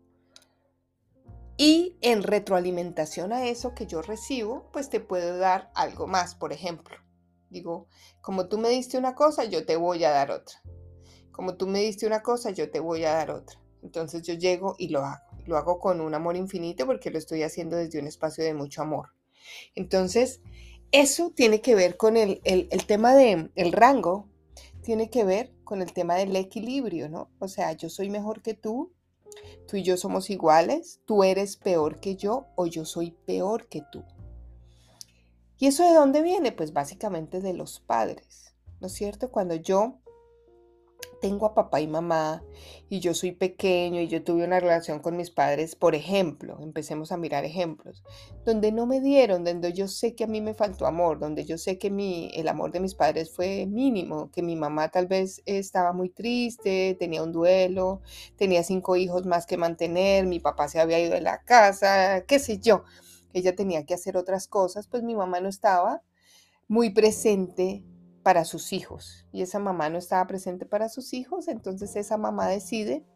Y 1.56 1.96
en 2.02 2.22
retroalimentación 2.22 3.32
a 3.32 3.46
eso 3.46 3.74
que 3.74 3.86
yo 3.86 4.02
recibo, 4.02 4.68
pues 4.72 4.90
te 4.90 5.00
puedo 5.00 5.38
dar 5.38 5.70
algo 5.74 6.06
más, 6.06 6.34
por 6.34 6.52
ejemplo. 6.52 6.96
Digo, 7.48 7.88
como 8.20 8.48
tú 8.48 8.58
me 8.58 8.68
diste 8.68 8.98
una 8.98 9.14
cosa, 9.14 9.44
yo 9.44 9.64
te 9.64 9.76
voy 9.76 10.04
a 10.04 10.10
dar 10.10 10.30
otra. 10.30 10.60
Como 11.32 11.56
tú 11.56 11.66
me 11.66 11.80
diste 11.80 12.06
una 12.06 12.22
cosa, 12.22 12.50
yo 12.50 12.70
te 12.70 12.80
voy 12.80 13.04
a 13.04 13.12
dar 13.12 13.30
otra. 13.30 13.58
Entonces 13.82 14.22
yo 14.22 14.34
llego 14.34 14.74
y 14.78 14.88
lo 14.88 15.04
hago. 15.04 15.24
Lo 15.46 15.56
hago 15.56 15.78
con 15.78 16.00
un 16.00 16.14
amor 16.14 16.36
infinito 16.36 16.86
porque 16.86 17.10
lo 17.10 17.18
estoy 17.18 17.42
haciendo 17.42 17.76
desde 17.76 18.00
un 18.00 18.06
espacio 18.06 18.42
de 18.44 18.52
mucho 18.52 18.82
amor. 18.82 19.10
Entonces, 19.74 20.40
eso 20.92 21.32
tiene 21.34 21.60
que 21.60 21.74
ver 21.74 21.96
con 21.96 22.16
el, 22.16 22.40
tema 22.86 23.14
del 23.14 23.52
el 23.54 23.72
rango, 23.72 24.28
tiene 24.82 25.08
que 25.08 25.24
ver 25.24 25.54
con 25.64 25.82
el 25.82 25.92
tema 25.92 26.16
del 26.16 26.34
equilibrio, 26.36 27.08
¿no? 27.08 27.30
O 27.38 27.48
sea, 27.48 27.72
yo 27.72 27.88
soy 27.90 28.10
mejor 28.10 28.42
que 28.42 28.54
tú, 28.54 28.92
Tú 29.68 29.76
y 29.76 29.82
yo 29.82 29.96
somos 29.96 30.30
iguales, 30.30 31.00
tú 31.06 31.24
eres 31.24 31.56
peor 31.56 32.00
que 32.00 32.16
yo 32.16 32.46
o 32.54 32.66
yo 32.66 32.84
soy 32.84 33.10
peor 33.10 33.68
que 33.68 33.82
tú. 33.90 34.04
¿Y 35.58 35.66
eso 35.66 35.84
de 35.84 35.94
dónde 35.94 36.22
viene? 36.22 36.52
Pues 36.52 36.72
básicamente 36.72 37.40
de 37.40 37.54
los 37.54 37.80
padres, 37.80 38.54
¿no 38.80 38.88
es 38.88 38.92
cierto? 38.92 39.30
Cuando 39.30 39.54
yo 39.54 39.98
tengo 41.20 41.46
a 41.46 41.54
papá 41.54 41.80
y 41.80 41.88
mamá 41.88 42.42
y 42.88 43.00
yo 43.00 43.14
soy 43.14 43.32
pequeño 43.32 44.00
y 44.00 44.08
yo 44.08 44.22
tuve 44.22 44.44
una 44.44 44.60
relación 44.60 45.00
con 45.00 45.16
mis 45.16 45.30
padres, 45.30 45.74
por 45.74 45.94
ejemplo, 45.94 46.58
empecemos 46.60 47.10
a 47.10 47.16
mirar 47.16 47.44
ejemplos, 47.44 48.04
donde 48.44 48.70
no 48.70 48.86
me 48.86 49.00
dieron, 49.00 49.44
donde 49.44 49.72
yo 49.72 49.88
sé 49.88 50.14
que 50.14 50.24
a 50.24 50.28
mí 50.28 50.40
me 50.40 50.54
faltó 50.54 50.86
amor, 50.86 51.18
donde 51.18 51.44
yo 51.44 51.58
sé 51.58 51.78
que 51.78 51.90
mi, 51.90 52.30
el 52.34 52.48
amor 52.48 52.70
de 52.70 52.80
mis 52.80 52.94
padres 52.94 53.34
fue 53.34 53.66
mínimo, 53.66 54.30
que 54.30 54.42
mi 54.42 54.56
mamá 54.56 54.90
tal 54.90 55.06
vez 55.06 55.42
estaba 55.46 55.92
muy 55.92 56.10
triste, 56.10 56.96
tenía 56.98 57.22
un 57.22 57.32
duelo, 57.32 58.02
tenía 58.36 58.62
cinco 58.62 58.96
hijos 58.96 59.26
más 59.26 59.46
que 59.46 59.56
mantener, 59.56 60.26
mi 60.26 60.38
papá 60.38 60.68
se 60.68 60.80
había 60.80 61.00
ido 61.00 61.14
de 61.14 61.22
la 61.22 61.42
casa, 61.42 62.24
qué 62.26 62.38
sé 62.38 62.58
yo, 62.58 62.84
ella 63.32 63.56
tenía 63.56 63.84
que 63.84 63.94
hacer 63.94 64.16
otras 64.16 64.46
cosas, 64.48 64.86
pues 64.86 65.02
mi 65.02 65.16
mamá 65.16 65.40
no 65.40 65.48
estaba 65.48 66.02
muy 66.68 66.90
presente 66.90 67.82
para 68.26 68.44
sus 68.44 68.72
hijos 68.72 69.24
y 69.30 69.42
esa 69.42 69.60
mamá 69.60 69.88
no 69.88 69.98
estaba 69.98 70.26
presente 70.26 70.66
para 70.66 70.88
sus 70.88 71.12
hijos, 71.12 71.46
entonces 71.46 71.94
esa 71.94 72.16
mamá 72.16 72.48
decide 72.48 73.06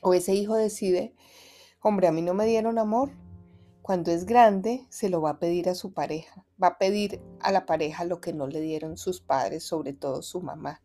o 0.00 0.14
ese 0.14 0.32
hijo 0.32 0.54
decide, 0.54 1.14
hombre, 1.82 2.06
a 2.06 2.12
mí 2.12 2.22
no 2.22 2.32
me 2.32 2.46
dieron 2.46 2.78
amor. 2.78 3.10
Cuando 3.82 4.10
es 4.10 4.24
grande, 4.24 4.86
se 4.88 5.10
lo 5.10 5.20
va 5.20 5.32
a 5.32 5.38
pedir 5.38 5.68
a 5.68 5.74
su 5.74 5.92
pareja, 5.92 6.46
va 6.60 6.68
a 6.68 6.78
pedir 6.78 7.20
a 7.40 7.52
la 7.52 7.66
pareja 7.66 8.06
lo 8.06 8.22
que 8.22 8.32
no 8.32 8.46
le 8.46 8.62
dieron 8.62 8.96
sus 8.96 9.20
padres, 9.20 9.64
sobre 9.64 9.92
todo 9.92 10.22
su 10.22 10.40
mamá. 10.40 10.80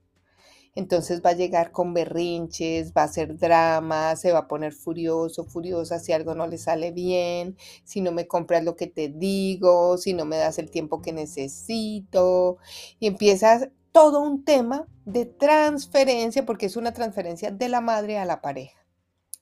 Entonces 0.73 1.21
va 1.25 1.31
a 1.31 1.33
llegar 1.33 1.71
con 1.71 1.93
berrinches, 1.93 2.93
va 2.93 3.01
a 3.01 3.05
hacer 3.05 3.37
drama, 3.37 4.15
se 4.15 4.31
va 4.31 4.39
a 4.39 4.47
poner 4.47 4.71
furioso, 4.73 5.43
furiosa 5.43 5.99
si 5.99 6.13
algo 6.13 6.33
no 6.33 6.47
le 6.47 6.57
sale 6.57 6.91
bien, 6.91 7.57
si 7.83 7.99
no 7.99 8.13
me 8.13 8.25
compras 8.27 8.63
lo 8.63 8.77
que 8.77 8.87
te 8.87 9.09
digo, 9.09 9.97
si 9.97 10.13
no 10.13 10.23
me 10.25 10.37
das 10.37 10.59
el 10.59 10.71
tiempo 10.71 11.01
que 11.01 11.11
necesito. 11.11 12.57
Y 12.99 13.07
empieza 13.07 13.69
todo 13.91 14.21
un 14.21 14.45
tema 14.45 14.87
de 15.05 15.25
transferencia, 15.25 16.45
porque 16.45 16.67
es 16.67 16.77
una 16.77 16.93
transferencia 16.93 17.51
de 17.51 17.67
la 17.67 17.81
madre 17.81 18.17
a 18.17 18.25
la 18.25 18.41
pareja. 18.41 18.79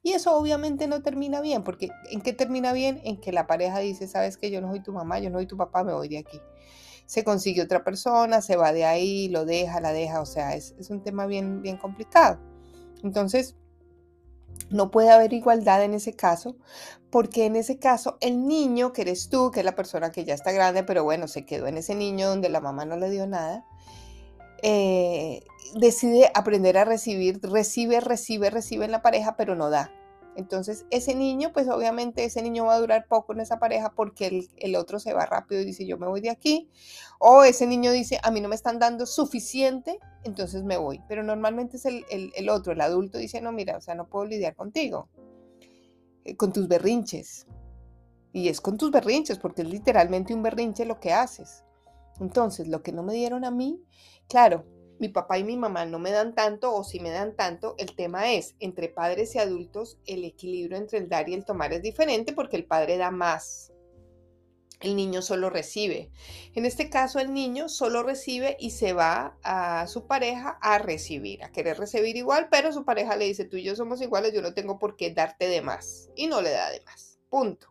Y 0.02 0.14
eso 0.14 0.36
obviamente 0.36 0.88
no 0.88 1.04
termina 1.04 1.42
bien, 1.42 1.64
porque 1.64 1.90
¿en 2.10 2.22
qué 2.22 2.34
termina 2.34 2.74
bien? 2.74 3.02
En 3.04 3.20
que 3.20 3.32
la 3.32 3.48
pareja 3.48 3.80
dice, 3.80 4.08
sabes 4.08 4.38
que 4.38 4.50
yo 4.50 4.62
no 4.62 4.70
soy 4.70 4.82
tu 4.82 4.94
mamá, 4.94 5.20
yo 5.20 5.30
no 5.30 5.38
soy 5.38 5.46
tu 5.46 5.58
papá, 5.58 5.84
me 5.84 5.94
voy 5.94 6.08
de 6.08 6.20
aquí 6.20 6.40
se 7.10 7.24
consigue 7.24 7.64
otra 7.64 7.84
persona, 7.84 8.40
se 8.40 8.56
va 8.56 8.72
de 8.72 8.86
ahí, 8.86 9.30
lo 9.30 9.44
deja, 9.44 9.82
la 9.82 9.94
deja, 9.94 10.22
o 10.22 10.28
sea, 10.28 10.54
es, 10.54 10.76
un 10.92 11.02
tema 11.02 11.26
bien, 11.26 11.64
bien 11.64 11.76
complicado. 11.76 12.40
Entonces, 13.02 13.56
no 14.70 14.92
puede 14.92 15.10
haber 15.10 15.34
igualdad 15.34 15.84
en 15.84 15.96
ese 15.96 16.14
caso, 16.14 16.56
porque 17.10 17.48
en 17.48 17.56
ese 17.56 17.80
caso 17.80 18.20
el 18.22 18.46
niño, 18.46 18.94
que 18.94 19.02
eres 19.02 19.28
tú, 19.28 19.50
que 19.50 19.62
es 19.62 19.66
la 19.66 19.74
persona 19.74 20.12
que 20.12 20.24
ya 20.24 20.36
está 20.36 20.52
grande, 20.52 20.84
pero 20.84 21.04
bueno, 21.04 21.28
se 21.28 21.48
quedó 21.48 21.66
en 21.66 21.78
ese 21.78 21.96
niño 21.96 22.30
donde 22.30 22.50
la 22.50 22.62
mamá 22.62 22.86
no 22.86 22.96
le 22.96 23.10
dio 23.10 23.26
nada, 23.26 23.66
eh, 24.62 25.42
decide 25.74 26.30
aprender 26.36 26.78
a 26.78 26.86
recibir, 26.86 27.40
recibe, 27.42 28.02
recibe, 28.02 28.52
recibe 28.52 28.86
en 28.86 28.92
la 28.92 29.02
pareja, 29.02 29.36
pero 29.36 29.56
no 29.56 29.72
da. 29.72 29.92
Entonces, 30.40 30.86
ese 30.90 31.16
niño, 31.16 31.52
pues 31.52 31.68
obviamente 31.68 32.24
ese 32.24 32.42
niño 32.42 32.64
va 32.64 32.76
a 32.76 32.80
durar 32.80 33.08
poco 33.10 33.34
en 33.34 33.42
esa 33.42 33.60
pareja 33.60 33.94
porque 33.94 34.48
el, 34.56 34.76
otro 34.78 34.98
se 34.98 35.12
va 35.12 35.26
rápido 35.26 35.60
y 35.60 35.66
dice, 35.66 35.86
yo 35.86 35.98
me 35.98 36.08
voy 36.08 36.22
de 36.22 36.30
aquí. 36.30 36.70
O 37.20 37.44
ese 37.44 37.68
niño 37.68 37.92
dice, 37.92 38.22
a 38.24 38.32
mí 38.32 38.40
no 38.40 38.48
me 38.48 38.56
están 38.56 38.80
dando 38.80 39.06
suficiente, 39.06 40.00
entonces 40.24 40.64
me 40.64 40.78
voy. 40.78 41.02
Pero 41.10 41.24
normalmente 41.24 41.76
es 41.76 41.86
el, 41.86 42.50
otro, 42.50 42.72
el 42.72 42.80
adulto, 42.80 43.18
dice, 43.18 43.42
no, 43.42 43.52
mira, 43.52 43.76
o 43.76 43.82
sea, 43.82 43.96
no 43.96 44.08
puedo 44.08 44.24
lidiar 44.24 44.56
contigo, 44.56 45.10
eh, 46.24 46.38
con 46.38 46.54
tus 46.54 46.70
berrinches. 46.70 47.46
Y 48.32 48.48
es 48.48 48.62
con 48.62 48.78
tus 48.78 48.92
berrinches, 48.92 49.40
porque 49.40 49.64
es 49.64 49.68
literalmente 49.68 50.34
un 50.34 50.42
berrinche 50.42 50.86
lo 50.86 51.02
que 51.02 51.12
haces. 51.12 51.66
Entonces, 52.22 52.70
lo 52.70 52.82
que 52.82 52.94
no 52.94 53.04
me 53.04 53.14
dieron 53.14 53.44
a 53.44 53.52
mí, 53.52 53.84
claro, 54.30 54.64
mi 55.00 55.10
papá 55.10 55.38
y 55.38 55.44
mi 55.44 55.58
mamá 55.58 55.86
no 55.86 55.98
me 55.98 56.12
dan 56.12 56.36
tanto 56.36 56.74
o 56.74 56.84
si 56.84 57.00
me 57.00 57.10
dan 57.10 57.36
tanto, 57.36 57.76
el 57.78 57.96
tema 57.96 58.34
es, 58.34 58.56
entre 58.60 58.90
padres 58.90 59.34
y 59.36 59.40
adultos, 59.40 59.98
el 60.06 60.26
equilibrio 60.26 60.78
entre 60.78 61.00
el 61.00 61.10
dar 61.10 61.30
y 61.30 61.34
el 61.34 61.46
tomar 61.46 61.74
es 61.74 61.82
diferente 61.82 62.34
porque 62.34 62.58
el 62.58 62.66
padre 62.66 62.98
da 62.98 63.10
más. 63.10 63.72
El 64.82 64.96
niño 64.96 65.22
solo 65.22 65.50
recibe. 65.50 66.10
En 66.56 66.66
este 66.66 66.90
caso, 66.90 67.20
el 67.20 67.34
niño 67.34 67.68
solo 67.68 68.02
recibe 68.02 68.56
y 68.60 68.72
se 68.72 68.94
va 68.94 69.38
a 69.44 69.88
su 69.88 70.08
pareja 70.08 70.58
a 70.62 70.78
recibir, 70.78 71.44
a 71.44 71.52
querer 71.52 71.78
recibir 71.78 72.16
igual, 72.16 72.48
pero 72.50 72.72
su 72.72 72.86
pareja 72.86 73.18
le 73.18 73.26
dice, 73.26 73.44
tú 73.44 73.58
y 73.58 73.64
yo 73.64 73.76
somos 73.76 74.02
iguales, 74.02 74.34
yo 74.34 74.42
no 74.42 74.54
tengo 74.54 74.80
por 74.80 74.96
qué 74.96 75.14
darte 75.14 75.50
de 75.50 75.62
más. 75.62 76.10
Y 76.16 76.28
no 76.28 76.42
le 76.42 76.52
da 76.52 76.70
de 76.70 76.82
más. 76.86 77.20
Punto. 77.30 77.68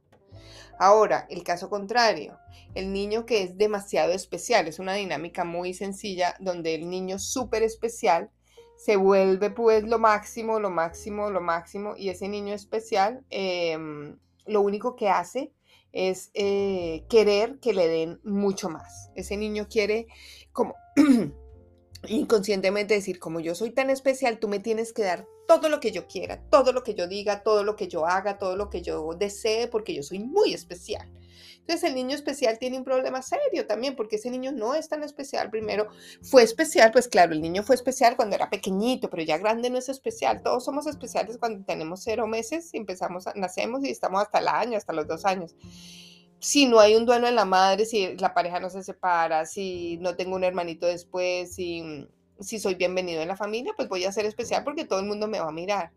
Ahora, 0.79 1.27
el 1.31 1.43
caso 1.43 1.71
contrario, 1.71 2.39
el 2.75 2.93
niño 2.93 3.27
que 3.27 3.43
es 3.43 3.57
demasiado 3.59 4.13
especial, 4.13 4.69
es 4.69 4.79
una 4.79 4.95
dinámica 4.95 5.45
muy 5.45 5.75
sencilla 5.75 6.37
donde 6.41 6.75
el 6.75 6.89
niño 6.89 7.19
súper 7.19 7.63
especial 7.63 8.31
se 8.77 8.97
vuelve 8.97 9.51
pues 9.51 9.85
lo 9.85 9.99
máximo, 9.99 10.61
lo 10.61 10.71
máximo, 10.71 11.31
lo 11.31 11.41
máximo 11.41 11.95
y 11.97 12.11
ese 12.11 12.29
niño 12.29 12.55
especial 12.55 13.25
em, 13.31 14.17
lo 14.47 14.61
único 14.61 14.95
que 14.95 15.09
hace 15.09 15.53
es 15.93 16.31
eh, 16.35 17.05
querer 17.09 17.59
que 17.61 17.73
le 17.73 17.89
den 17.89 18.21
mucho 18.23 18.69
más. 18.69 19.11
Ese 19.17 19.37
niño 19.37 19.67
quiere 19.69 20.07
como 20.53 20.75
inconscientemente 22.09 22.95
decir, 22.95 23.19
como 23.19 23.41
yo 23.41 23.55
soy 23.55 23.71
tan 23.71 23.91
especial, 23.91 24.39
tú 24.39 24.49
me 24.49 24.61
tienes 24.61 24.93
que 24.93 25.03
dar 25.03 25.27
todo 25.49 25.69
lo 25.69 25.81
que 25.81 25.91
yo 25.91 26.07
quiera, 26.07 26.43
todo 26.51 26.73
lo 26.73 26.83
que 26.83 26.95
yo 26.95 27.09
diga, 27.09 27.43
todo 27.43 27.65
lo 27.65 27.75
que 27.75 27.89
yo 27.89 28.07
haga, 28.07 28.39
todo 28.39 28.55
lo 28.57 28.71
que 28.71 28.83
yo 28.83 29.11
desee, 29.19 29.67
porque 29.67 29.95
yo 29.95 30.03
soy 30.03 30.21
muy 30.21 30.53
especial. 30.53 31.11
Entonces 31.69 31.91
el 31.91 31.95
niño 31.95 32.17
especial 32.17 32.59
tiene 32.59 32.79
un 32.79 32.85
problema 32.85 33.21
serio 33.21 33.67
también, 33.67 33.95
porque 33.95 34.17
ese 34.17 34.31
niño 34.31 34.53
no 34.53 34.75
es 34.75 34.89
tan 34.89 35.03
especial. 35.03 35.51
Primero, 35.51 35.89
fue 36.23 36.43
especial, 36.43 36.93
pues 36.93 37.09
claro, 37.09 37.35
el 37.35 37.43
niño 37.43 37.63
fue 37.63 37.75
especial 37.75 38.17
cuando 38.17 38.37
era 38.37 38.49
pequeñito, 38.49 39.11
pero 39.11 39.23
ya 39.23 39.37
grande 39.37 39.69
no 39.69 39.77
es 39.77 39.91
especial. 39.91 40.43
Todos 40.43 40.65
somos 40.65 40.87
especiales 40.87 41.37
cuando 41.37 41.63
tenemos 41.67 42.03
cero 42.03 42.27
meses 42.27 42.71
empezamos, 42.73 43.27
nacemos 43.35 43.85
y 43.85 43.91
estamos 43.91 44.23
hasta 44.23 44.39
el 44.39 44.49
año, 44.49 44.79
hasta 44.79 44.95
los 44.95 45.07
dos 45.07 45.27
años 45.27 45.55
si 46.41 46.67
no 46.67 46.79
hay 46.79 46.95
un 46.95 47.05
duelo 47.05 47.27
en 47.27 47.35
la 47.35 47.45
madre, 47.45 47.85
si 47.85 48.17
la 48.17 48.33
pareja 48.33 48.61
no 48.61 48.71
se 48.71 48.85
separa, 48.85 49.45
si 49.45 49.99
no 49.99 50.15
tengo 50.15 50.37
un 50.37 50.45
hermanito 50.45 50.87
después, 50.87 51.53
si 51.53 52.07
si 52.41 52.59
soy 52.59 52.75
bienvenido 52.77 53.21
en 53.21 53.29
la 53.29 53.37
familia, 53.37 53.73
pues 53.77 53.89
voy 53.89 54.05
a 54.05 54.13
ser 54.13 54.25
especial 54.25 54.65
porque 54.65 54.85
todo 54.85 55.01
el 55.01 55.07
mundo 55.07 55.27
me 55.27 55.41
va 55.41 55.49
a 55.49 55.53
mirar. 55.53 55.93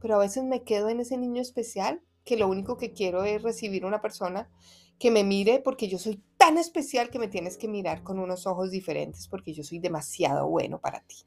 Pero 0.00 0.16
a 0.16 0.18
veces 0.18 0.44
me 0.44 0.62
quedo 0.62 0.88
en 0.88 1.00
ese 1.00 1.16
niño 1.16 1.40
especial 1.40 2.00
que 2.26 2.36
lo 2.36 2.48
único 2.48 2.76
que 2.76 2.92
quiero 2.92 3.24
es 3.24 3.40
recibir 3.42 3.86
una 3.86 4.02
persona 4.02 4.50
que 4.98 5.10
me 5.10 5.22
mire 5.24 5.60
porque 5.60 5.88
yo 5.88 5.98
soy 5.98 6.20
tan 6.36 6.58
especial 6.58 7.08
que 7.08 7.20
me 7.20 7.28
tienes 7.28 7.56
que 7.56 7.68
mirar 7.68 8.02
con 8.02 8.18
unos 8.18 8.46
ojos 8.46 8.70
diferentes 8.70 9.28
porque 9.28 9.54
yo 9.54 9.62
soy 9.62 9.78
demasiado 9.78 10.48
bueno 10.48 10.80
para 10.80 11.00
ti. 11.00 11.24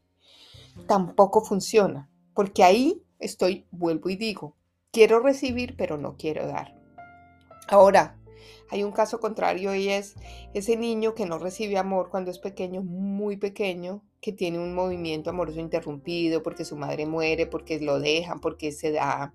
Tampoco 0.87 1.41
funciona, 1.41 2.09
porque 2.35 2.63
ahí 2.63 3.01
estoy, 3.17 3.65
vuelvo 3.71 4.09
y 4.09 4.17
digo, 4.17 4.57
quiero 4.91 5.21
recibir 5.21 5.75
pero 5.77 5.97
no 5.97 6.17
quiero 6.17 6.45
dar. 6.45 6.75
Ahora, 7.69 8.19
hay 8.69 8.83
un 8.83 8.91
caso 8.91 9.21
contrario 9.21 9.73
y 9.75 9.87
es 9.87 10.15
ese 10.53 10.75
niño 10.75 11.15
que 11.15 11.25
no 11.25 11.39
recibe 11.39 11.77
amor 11.77 12.09
cuando 12.09 12.29
es 12.29 12.39
pequeño, 12.39 12.81
muy 12.81 13.37
pequeño, 13.37 14.03
que 14.19 14.33
tiene 14.33 14.59
un 14.59 14.75
movimiento 14.75 15.29
amoroso 15.29 15.61
interrumpido 15.61 16.43
porque 16.43 16.65
su 16.65 16.75
madre 16.75 17.05
muere, 17.05 17.47
porque 17.47 17.79
lo 17.79 17.99
dejan, 17.99 18.41
porque 18.41 18.73
se 18.73 18.91
da, 18.91 19.33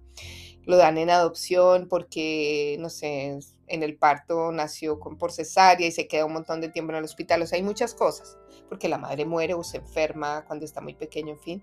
lo 0.66 0.76
dan 0.76 0.98
en 0.98 1.10
adopción, 1.10 1.88
porque, 1.88 2.76
no 2.80 2.90
sé, 2.90 3.38
en 3.66 3.82
el 3.82 3.96
parto 3.96 4.52
nació 4.52 5.00
con, 5.00 5.16
por 5.16 5.32
cesárea 5.32 5.86
y 5.86 5.92
se 5.92 6.08
queda 6.08 6.24
un 6.24 6.32
montón 6.32 6.60
de 6.60 6.68
tiempo 6.68 6.92
en 6.92 6.98
el 6.98 7.04
hospital. 7.04 7.42
O 7.42 7.46
sea, 7.46 7.56
hay 7.56 7.62
muchas 7.62 7.94
cosas, 7.94 8.38
porque 8.68 8.88
la 8.88 8.98
madre 8.98 9.24
muere 9.24 9.54
o 9.54 9.62
se 9.62 9.78
enferma 9.78 10.44
cuando 10.46 10.64
está 10.64 10.80
muy 10.80 10.94
pequeño, 10.94 11.34
en 11.34 11.40
fin. 11.40 11.62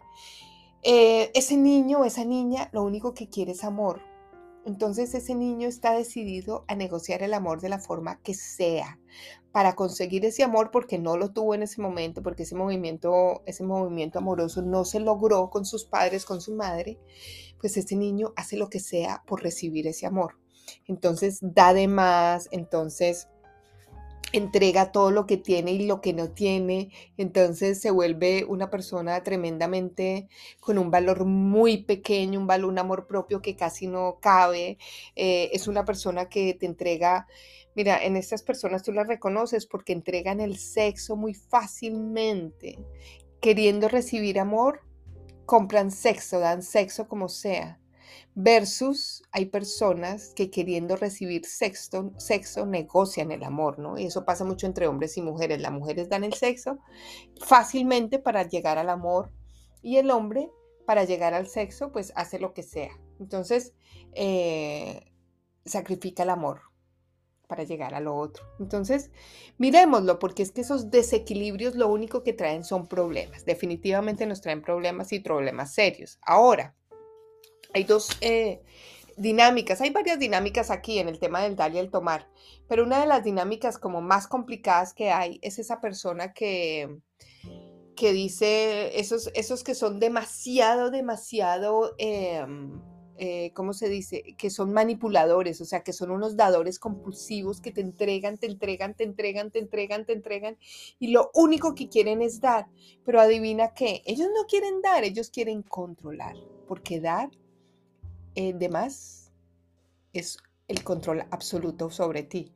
Eh, 0.84 1.32
ese 1.34 1.58
niño 1.58 2.00
o 2.00 2.06
esa 2.06 2.26
niña 2.26 2.70
lo 2.74 2.84
único 2.84 3.14
que 3.14 3.30
quiere 3.30 3.52
es 3.52 3.64
amor, 3.64 4.02
entonces 4.66 5.14
ese 5.16 5.34
niño 5.34 5.68
está 5.68 5.94
decidido 5.94 6.66
a 6.68 6.76
negociar 6.76 7.24
el 7.24 7.34
amor 7.34 7.62
de 7.62 7.70
la 7.70 7.80
forma 7.80 8.20
que 8.22 8.36
sea 8.36 9.00
para 9.52 9.76
conseguir 9.76 10.24
ese 10.24 10.44
amor 10.44 10.70
porque 10.72 11.00
no 11.00 11.18
lo 11.18 11.32
tuvo 11.32 11.56
en 11.56 11.64
ese 11.64 11.82
momento, 11.82 12.22
porque 12.22 12.44
ese 12.44 12.56
movimiento, 12.56 13.42
ese 13.46 13.64
movimiento 13.64 14.20
amoroso 14.20 14.62
no 14.62 14.86
se 14.86 15.00
logró 15.00 15.50
con 15.50 15.66
sus 15.66 15.86
padres, 15.86 16.26
con 16.26 16.42
su 16.42 16.56
madre, 16.56 17.00
pues 17.62 17.78
ese 17.78 17.96
niño 17.96 18.34
hace 18.36 18.58
lo 18.58 18.70
que 18.70 18.80
sea 18.80 19.24
por 19.28 19.44
recibir 19.44 19.88
ese 19.88 20.08
amor. 20.08 20.40
Entonces 20.88 21.38
da 21.42 21.74
de 21.74 21.88
más, 21.88 22.50
entonces 22.52 23.28
entrega 24.34 24.92
todo 24.92 25.12
lo 25.12 25.26
que 25.26 25.38
tiene 25.38 25.74
y 25.74 25.86
lo 25.86 26.02
que 26.02 26.14
no 26.14 26.32
tiene, 26.32 26.90
entonces 27.18 27.82
se 27.82 27.92
vuelve 27.92 28.46
una 28.46 28.70
persona 28.70 29.22
tremendamente 29.24 30.30
con 30.60 30.78
un 30.78 30.90
valor 30.90 31.26
muy 31.26 31.84
pequeño, 31.84 32.40
un 32.40 32.48
valor, 32.48 32.72
un 32.72 32.80
amor 32.80 33.08
propio 33.08 33.42
que 33.42 33.56
casi 33.56 33.88
no 33.88 34.20
cabe, 34.22 34.78
eh, 35.16 35.50
es 35.52 35.68
una 35.68 35.84
persona 35.84 36.30
que 36.30 36.54
te 36.54 36.66
entrega, 36.66 37.28
mira, 37.76 38.02
en 38.04 38.16
estas 38.16 38.42
personas 38.42 38.84
tú 38.84 38.94
las 38.94 39.08
reconoces 39.08 39.66
porque 39.66 39.94
entregan 39.94 40.40
el 40.40 40.58
sexo 40.58 41.18
muy 41.18 41.34
fácilmente, 41.34 42.80
queriendo 43.42 43.90
recibir 43.90 44.40
amor, 44.40 44.82
compran 45.46 45.92
sexo, 45.92 46.40
dan 46.40 46.64
sexo 46.64 47.08
como 47.08 47.30
sea. 47.30 47.80
Versus 48.34 49.24
hay 49.32 49.48
personas 49.48 50.34
que 50.36 50.50
queriendo 50.50 50.96
recibir 50.96 51.46
sexo, 51.46 52.14
sexo 52.18 52.66
negocian 52.66 53.32
el 53.32 53.44
amor, 53.44 53.78
¿no? 53.78 53.98
Y 53.98 54.06
eso 54.06 54.24
pasa 54.24 54.46
mucho 54.46 54.68
entre 54.68 54.88
hombres 54.88 55.18
y 55.18 55.22
mujeres. 55.22 55.62
Las 55.62 55.74
mujeres 55.74 56.10
dan 56.10 56.24
el 56.24 56.34
sexo 56.34 56.80
fácilmente 57.42 58.20
para 58.20 58.48
llegar 58.48 58.78
al 58.78 58.90
amor 58.90 59.34
y 59.82 59.98
el 59.98 60.12
hombre 60.12 60.50
para 60.86 61.04
llegar 61.04 61.34
al 61.34 61.48
sexo 61.48 61.92
pues 61.92 62.14
hace 62.16 62.40
lo 62.40 62.54
que 62.54 62.64
sea. 62.64 62.92
Entonces 63.20 63.74
eh, 64.14 65.12
sacrifica 65.66 66.24
el 66.24 66.30
amor 66.30 66.71
para 67.52 67.66
llegar 67.66 67.94
a 67.94 68.00
lo 68.00 68.16
otro. 68.16 68.46
Entonces, 68.62 69.12
miremoslo, 69.58 70.20
porque 70.20 70.42
es 70.42 70.54
que 70.54 70.62
esos 70.62 70.90
desequilibrios 70.90 71.76
lo 71.76 71.90
único 71.90 72.24
que 72.24 72.32
traen 72.32 72.64
son 72.64 72.88
problemas. 72.88 73.44
Definitivamente 73.44 74.26
nos 74.26 74.40
traen 74.40 74.62
problemas 74.62 75.12
y 75.12 75.20
problemas 75.20 75.74
serios. 75.74 76.18
Ahora, 76.22 76.74
hay 77.74 77.84
dos, 77.84 78.08
eh, 78.22 78.62
dinámicas, 79.18 79.82
hay 79.82 79.90
varias 79.90 80.18
dinámicas 80.18 80.72
aquí 80.72 81.00
en 81.00 81.10
el 81.10 81.20
tema 81.20 81.42
del 81.42 81.58
dar 81.58 81.76
y 81.76 81.78
el 81.78 81.92
tomar, 81.92 82.30
pero 82.70 82.86
una 82.86 83.02
de 83.02 83.08
las 83.08 83.26
dinámicas 83.26 83.78
como 83.78 84.00
más 84.00 84.28
complicadas 84.28 84.94
que 84.94 85.12
hay 85.12 85.38
es 85.42 85.60
esa 85.60 85.82
persona 85.82 86.32
que, 86.32 87.00
que 87.98 88.14
dice, 88.14 88.98
esos, 88.98 89.30
esos 89.36 89.66
que 89.66 89.76
son 89.76 90.00
demasiado, 90.00 90.90
demasiado... 90.90 91.96
Em, 91.98 92.80
eh, 93.18 93.52
¿cómo 93.54 93.74
se 93.74 93.90
dice? 93.90 94.24
Que 94.38 94.50
son 94.50 94.74
manipuladores, 94.74 95.62
o 95.62 95.66
sea, 95.66 95.84
que 95.84 95.94
son 95.94 96.12
unos 96.12 96.36
dadores 96.36 96.80
compulsivos 96.80 97.62
que 97.62 97.72
te 97.72 97.82
entregan, 97.82 98.38
te 98.38 98.48
entregan, 98.48 98.96
te 98.96 99.04
entregan, 99.04 99.52
te 99.52 99.60
entregan, 99.60 100.06
te 100.06 100.14
entregan, 100.14 100.58
y 101.00 101.08
lo 101.10 101.32
único 101.34 101.76
que 101.76 101.90
quieren 101.90 102.22
es 102.22 102.42
dar. 102.42 102.68
Pero 103.06 103.22
adivina 103.22 103.74
qué, 103.74 104.02
ellos 104.06 104.30
no 104.34 104.46
quieren 104.48 104.82
dar, 104.82 105.04
ellos 105.04 105.30
quieren 105.30 105.62
controlar, 105.62 106.36
porque 106.68 107.00
dar 107.00 107.30
eh, 108.36 108.54
de 108.54 108.70
más 108.70 109.32
es 110.14 110.38
el 110.68 110.84
control 110.84 111.26
absoluto 111.32 111.90
sobre 111.90 112.24
ti. 112.24 112.52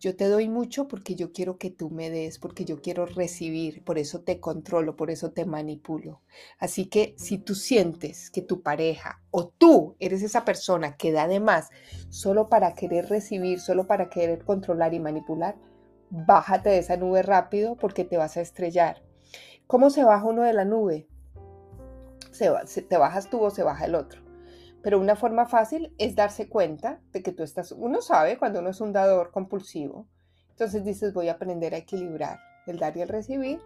Yo 0.00 0.16
te 0.16 0.28
doy 0.28 0.48
mucho 0.48 0.86
porque 0.88 1.14
yo 1.14 1.32
quiero 1.32 1.56
que 1.56 1.70
tú 1.70 1.88
me 1.88 2.10
des, 2.10 2.38
porque 2.38 2.64
yo 2.64 2.82
quiero 2.82 3.06
recibir, 3.06 3.82
por 3.84 3.98
eso 3.98 4.20
te 4.20 4.40
controlo, 4.40 4.96
por 4.96 5.10
eso 5.10 5.32
te 5.32 5.46
manipulo. 5.46 6.20
Así 6.58 6.86
que 6.86 7.14
si 7.16 7.38
tú 7.38 7.54
sientes 7.54 8.30
que 8.30 8.42
tu 8.42 8.62
pareja 8.62 9.22
o 9.30 9.48
tú 9.48 9.96
eres 10.00 10.22
esa 10.22 10.44
persona 10.44 10.96
que 10.96 11.12
da 11.12 11.26
de 11.26 11.40
más 11.40 11.70
solo 12.10 12.48
para 12.48 12.74
querer 12.74 13.08
recibir, 13.08 13.60
solo 13.60 13.86
para 13.86 14.10
querer 14.10 14.44
controlar 14.44 14.92
y 14.94 15.00
manipular, 15.00 15.56
bájate 16.10 16.70
de 16.70 16.78
esa 16.78 16.96
nube 16.96 17.22
rápido 17.22 17.76
porque 17.76 18.04
te 18.04 18.16
vas 18.16 18.36
a 18.36 18.40
estrellar. 18.40 19.02
¿Cómo 19.66 19.90
se 19.90 20.04
baja 20.04 20.24
uno 20.24 20.42
de 20.42 20.52
la 20.52 20.64
nube? 20.64 21.08
Te 22.36 22.98
bajas 22.98 23.30
tú 23.30 23.40
o 23.42 23.50
se 23.50 23.62
baja 23.62 23.86
el 23.86 23.94
otro. 23.94 24.23
Pero 24.84 25.00
una 25.00 25.16
forma 25.16 25.46
fácil 25.46 25.94
es 25.96 26.14
darse 26.14 26.48
cuenta 26.48 27.00
de 27.10 27.22
que 27.22 27.32
tú 27.32 27.42
estás, 27.42 27.72
uno 27.72 28.02
sabe 28.02 28.38
cuando 28.38 28.60
uno 28.60 28.68
es 28.68 28.82
un 28.82 28.92
dador 28.92 29.30
compulsivo, 29.32 30.06
entonces 30.50 30.84
dices 30.84 31.14
voy 31.14 31.28
a 31.28 31.32
aprender 31.32 31.74
a 31.74 31.78
equilibrar 31.78 32.38
el 32.66 32.78
dar 32.78 32.94
y 32.96 33.00
el 33.00 33.08
recibir 33.08 33.60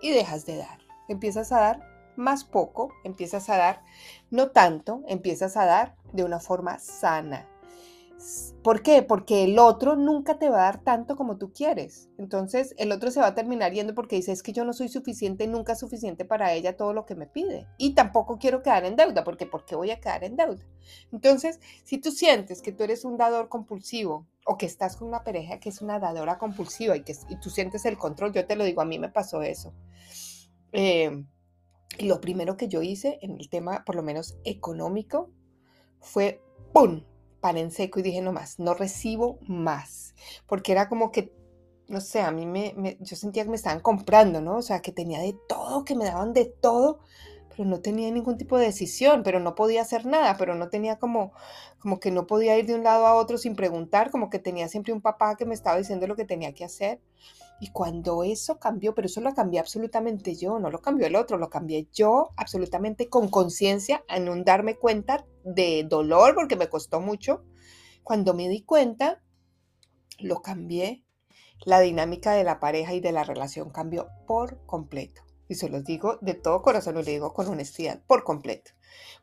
y 0.00 0.12
dejas 0.12 0.46
de 0.46 0.56
dar. 0.56 0.78
Empiezas 1.08 1.52
a 1.52 1.60
dar 1.60 1.92
más 2.16 2.44
poco, 2.44 2.90
empiezas 3.04 3.50
a 3.50 3.58
dar 3.58 3.82
no 4.30 4.50
tanto, 4.50 5.02
empiezas 5.08 5.58
a 5.58 5.66
dar 5.66 5.94
de 6.14 6.24
una 6.24 6.40
forma 6.40 6.78
sana, 6.78 7.48
¿Por 8.62 8.82
qué? 8.82 9.02
Porque 9.02 9.44
el 9.44 9.58
otro 9.58 9.96
nunca 9.96 10.38
te 10.38 10.48
va 10.48 10.58
a 10.58 10.64
dar 10.64 10.84
tanto 10.84 11.16
como 11.16 11.38
tú 11.38 11.52
quieres. 11.52 12.08
Entonces 12.18 12.74
el 12.78 12.92
otro 12.92 13.10
se 13.10 13.20
va 13.20 13.28
a 13.28 13.34
terminar 13.34 13.72
yendo 13.72 13.94
porque 13.94 14.16
dice, 14.16 14.32
es 14.32 14.42
que 14.42 14.52
yo 14.52 14.64
no 14.64 14.72
soy 14.72 14.88
suficiente, 14.88 15.46
nunca 15.48 15.74
suficiente 15.74 16.24
para 16.24 16.52
ella 16.52 16.76
todo 16.76 16.92
lo 16.92 17.04
que 17.04 17.14
me 17.14 17.26
pide. 17.26 17.66
Y 17.78 17.94
tampoco 17.94 18.38
quiero 18.38 18.62
quedar 18.62 18.84
en 18.84 18.96
deuda, 18.96 19.24
porque 19.24 19.46
¿por 19.46 19.64
qué 19.64 19.74
voy 19.74 19.90
a 19.90 20.00
quedar 20.00 20.24
en 20.24 20.36
deuda? 20.36 20.64
Entonces, 21.10 21.58
si 21.84 21.98
tú 21.98 22.12
sientes 22.12 22.62
que 22.62 22.72
tú 22.72 22.84
eres 22.84 23.04
un 23.04 23.16
dador 23.16 23.48
compulsivo 23.48 24.26
o 24.46 24.56
que 24.56 24.66
estás 24.66 24.96
con 24.96 25.08
una 25.08 25.24
pareja 25.24 25.58
que 25.58 25.68
es 25.68 25.82
una 25.82 25.98
dadora 25.98 26.38
compulsiva 26.38 26.96
y 26.96 27.02
que 27.02 27.14
tú 27.42 27.50
sientes 27.50 27.84
el 27.84 27.98
control, 27.98 28.32
yo 28.32 28.46
te 28.46 28.56
lo 28.56 28.64
digo, 28.64 28.80
a 28.80 28.86
mí 28.86 28.98
me 28.98 29.08
pasó 29.08 29.42
eso. 29.42 29.74
Y 30.72 32.06
lo 32.06 32.20
primero 32.20 32.56
que 32.56 32.68
yo 32.68 32.82
hice 32.82 33.18
en 33.20 33.32
el 33.32 33.50
tema, 33.50 33.84
por 33.84 33.96
lo 33.96 34.02
menos 34.02 34.38
económico, 34.44 35.30
fue 36.00 36.40
¡pum! 36.72 37.02
Pan 37.42 37.58
en 37.58 37.70
seco 37.70 38.00
y 38.00 38.02
dije, 38.02 38.22
no 38.22 38.32
más, 38.32 38.58
no 38.58 38.72
recibo 38.72 39.38
más, 39.46 40.14
porque 40.46 40.72
era 40.72 40.88
como 40.88 41.12
que, 41.12 41.34
no 41.88 42.00
sé, 42.00 42.22
a 42.22 42.30
mí 42.30 42.46
me, 42.46 42.96
yo 43.00 43.16
sentía 43.16 43.42
que 43.42 43.50
me 43.50 43.56
estaban 43.56 43.80
comprando, 43.80 44.40
¿no? 44.40 44.56
O 44.56 44.62
sea, 44.62 44.80
que 44.80 44.92
tenía 44.92 45.20
de 45.20 45.36
todo, 45.48 45.84
que 45.84 45.94
me 45.94 46.06
daban 46.06 46.32
de 46.32 46.46
todo, 46.46 47.00
pero 47.50 47.68
no 47.68 47.80
tenía 47.80 48.10
ningún 48.10 48.38
tipo 48.38 48.56
de 48.56 48.66
decisión, 48.66 49.22
pero 49.22 49.40
no 49.40 49.54
podía 49.54 49.82
hacer 49.82 50.06
nada, 50.06 50.36
pero 50.38 50.54
no 50.54 50.70
tenía 50.70 50.96
como, 50.96 51.32
como 51.80 52.00
que 52.00 52.10
no 52.10 52.26
podía 52.26 52.56
ir 52.58 52.66
de 52.66 52.76
un 52.76 52.84
lado 52.84 53.06
a 53.06 53.14
otro 53.14 53.36
sin 53.36 53.56
preguntar, 53.56 54.10
como 54.10 54.30
que 54.30 54.38
tenía 54.38 54.68
siempre 54.68 54.92
un 54.92 55.02
papá 55.02 55.36
que 55.36 55.44
me 55.44 55.54
estaba 55.54 55.76
diciendo 55.76 56.06
lo 56.06 56.16
que 56.16 56.24
tenía 56.24 56.54
que 56.54 56.64
hacer. 56.64 57.00
Y 57.62 57.68
cuando 57.70 58.24
eso 58.24 58.58
cambió, 58.58 58.92
pero 58.92 59.06
eso 59.06 59.20
lo 59.20 59.34
cambié 59.34 59.60
absolutamente 59.60 60.34
yo, 60.34 60.58
no 60.58 60.68
lo 60.68 60.82
cambió 60.82 61.06
el 61.06 61.14
otro, 61.14 61.38
lo 61.38 61.48
cambié 61.48 61.86
yo 61.92 62.30
absolutamente 62.36 63.08
con 63.08 63.28
conciencia, 63.28 64.04
en 64.08 64.28
un 64.28 64.42
darme 64.42 64.74
cuenta 64.74 65.24
de 65.44 65.86
dolor, 65.88 66.34
porque 66.34 66.56
me 66.56 66.68
costó 66.68 67.00
mucho. 67.00 67.44
Cuando 68.02 68.34
me 68.34 68.48
di 68.48 68.62
cuenta, 68.62 69.22
lo 70.18 70.42
cambié. 70.42 71.04
La 71.64 71.78
dinámica 71.78 72.32
de 72.32 72.42
la 72.42 72.58
pareja 72.58 72.94
y 72.94 73.00
de 73.00 73.12
la 73.12 73.22
relación 73.22 73.70
cambió 73.70 74.08
por 74.26 74.66
completo. 74.66 75.22
Y 75.48 75.54
se 75.54 75.68
los 75.68 75.84
digo 75.84 76.18
de 76.20 76.34
todo 76.34 76.62
corazón 76.62 76.96
lo 76.96 77.04
digo 77.04 77.32
con 77.32 77.46
honestidad, 77.46 78.02
por 78.08 78.24
completo. 78.24 78.72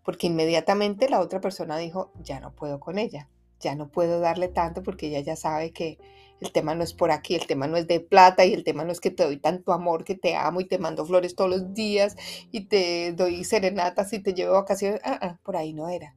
Porque 0.05 0.27
inmediatamente 0.27 1.09
la 1.09 1.19
otra 1.19 1.41
persona 1.41 1.75
dijo, 1.75 2.13
ya 2.21 2.39
no 2.39 2.55
puedo 2.55 2.79
con 2.79 2.99
ella, 2.99 3.27
ya 3.59 3.75
no 3.75 3.89
puedo 3.91 4.21
darle 4.21 4.47
tanto 4.47 4.81
porque 4.81 5.07
ella 5.07 5.19
ya 5.19 5.35
sabe 5.35 5.73
que 5.73 5.97
el 6.41 6.51
tema 6.51 6.75
no 6.75 6.83
es 6.83 6.93
por 6.93 7.11
aquí, 7.11 7.35
el 7.35 7.47
tema 7.47 7.67
no 7.67 7.77
es 7.77 7.87
de 7.87 7.99
plata 7.99 8.45
y 8.45 8.53
el 8.53 8.63
tema 8.63 8.85
no 8.85 8.91
es 8.91 9.01
que 9.01 9.11
te 9.11 9.23
doy 9.23 9.37
tanto 9.37 9.73
amor, 9.73 10.03
que 10.03 10.15
te 10.15 10.35
amo 10.35 10.61
y 10.61 10.65
te 10.65 10.79
mando 10.79 11.05
flores 11.05 11.35
todos 11.35 11.49
los 11.49 11.73
días 11.73 12.15
y 12.51 12.65
te 12.65 13.13
doy 13.13 13.43
serenatas 13.43 14.13
y 14.13 14.19
te 14.19 14.33
llevo 14.33 14.53
vacaciones. 14.53 15.01
Ah, 15.03 15.19
ah, 15.21 15.39
por 15.43 15.57
ahí 15.57 15.73
no 15.73 15.89
era. 15.89 16.15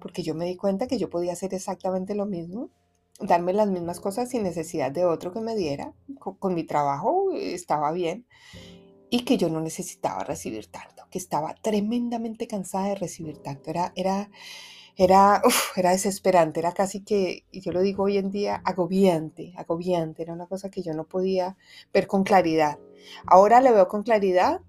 Porque 0.00 0.22
yo 0.22 0.34
me 0.34 0.46
di 0.46 0.56
cuenta 0.56 0.86
que 0.86 0.98
yo 0.98 1.10
podía 1.10 1.32
hacer 1.32 1.54
exactamente 1.54 2.14
lo 2.14 2.26
mismo, 2.26 2.70
darme 3.20 3.52
las 3.52 3.68
mismas 3.68 4.00
cosas 4.00 4.30
sin 4.30 4.42
necesidad 4.42 4.90
de 4.90 5.04
otro 5.04 5.32
que 5.32 5.40
me 5.40 5.54
diera. 5.54 5.92
Con, 6.18 6.54
mi 6.54 6.64
trabajo 6.64 7.32
estaba 7.34 7.92
bien 7.92 8.26
y 9.10 9.24
que 9.24 9.36
yo 9.36 9.48
no 9.48 9.60
necesitaba 9.60 10.24
recibir 10.24 10.66
tanto, 10.70 11.04
que 11.10 11.18
estaba 11.18 11.54
tremendamente 11.54 12.46
cansada 12.46 12.88
de 12.88 12.94
recibir 12.94 13.38
tanto. 13.38 13.70
Era, 13.70 13.92
era, 13.94 14.30
era, 15.00 15.40
era 15.76 15.92
desesperante, 15.92 16.60
era 16.60 16.72
casi 16.72 17.00
que, 17.00 17.46
yo 17.52 17.72
lo 17.72 17.80
digo 17.80 18.04
hoy 18.04 18.18
en 18.18 18.30
día, 18.30 18.60
agobiante, 18.66 19.54
agobiante, 19.56 20.22
era 20.22 20.34
una 20.34 20.46
cosa 20.46 20.70
que 20.70 20.82
yo 20.82 20.92
no 20.92 21.04
podía 21.04 21.56
ver 21.90 22.06
con 22.06 22.22
claridad. 22.22 22.78
Ahora 23.24 23.62
le 23.62 23.72
veo 23.72 23.88
con 23.88 24.02
claridad 24.02 24.60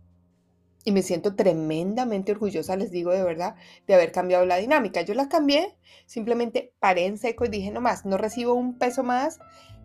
y 0.86 0.94
me 0.94 1.02
siento 1.02 1.36
tremendamente 1.36 2.32
orgullosa, 2.32 2.78
les 2.78 2.92
digo 2.92 3.12
de 3.12 3.24
verdad, 3.24 3.56
de 3.88 3.94
haber 3.94 4.14
cambiado 4.14 4.46
la 4.46 4.56
dinámica. 4.56 5.02
Yo 5.02 5.16
la 5.16 5.28
cambié, 5.28 5.78
simplemente 6.06 6.74
paré 6.80 7.08
en 7.08 7.18
seco 7.18 7.44
y 7.44 7.50
dije, 7.50 7.70
no 7.70 7.82
más, 7.82 8.06
no 8.06 8.18
recibo 8.18 8.54
un 8.54 8.78
peso 8.78 9.04
más, 9.04 9.38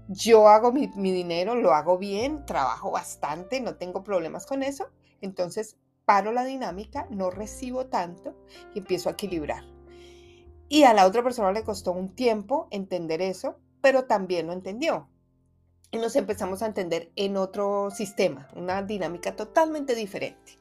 yo 0.06 0.46
hago 0.46 0.70
mi, 0.70 0.86
mi 0.94 1.10
dinero, 1.10 1.56
lo 1.56 1.72
hago 1.74 1.98
bien, 1.98 2.46
trabajo 2.46 2.92
bastante, 2.92 3.60
no 3.60 3.74
tengo 3.74 4.04
problemas 4.04 4.46
con 4.46 4.62
eso. 4.62 4.90
Entonces 5.20 5.76
paro 6.04 6.30
la 6.30 6.44
dinámica, 6.44 7.08
no 7.10 7.30
recibo 7.30 7.86
tanto 7.86 8.36
y 8.76 8.78
empiezo 8.78 9.08
a 9.08 9.12
equilibrar. 9.12 9.75
Y 10.68 10.82
a 10.84 10.94
la 10.94 11.06
otra 11.06 11.22
persona 11.22 11.52
le 11.52 11.64
costó 11.64 11.92
un 11.92 12.14
tiempo 12.14 12.68
entender 12.70 13.22
eso, 13.22 13.56
pero 13.80 14.04
también 14.04 14.46
lo 14.46 14.52
entendió. 14.52 15.08
Y 15.92 15.98
nos 15.98 16.16
empezamos 16.16 16.62
a 16.62 16.66
entender 16.66 17.12
en 17.14 17.36
otro 17.36 17.90
sistema, 17.90 18.48
una 18.56 18.82
dinámica 18.82 19.36
totalmente 19.36 19.94
diferente. 19.94 20.58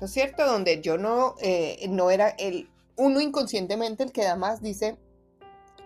¿No 0.00 0.06
es 0.06 0.12
cierto? 0.12 0.44
Donde 0.44 0.82
yo 0.82 0.98
no, 0.98 1.36
eh, 1.40 1.86
no 1.88 2.10
era 2.10 2.28
el, 2.30 2.68
uno 2.96 3.20
inconscientemente 3.20 4.02
el 4.02 4.12
que 4.12 4.24
da 4.24 4.36
más 4.36 4.60
dice, 4.60 4.98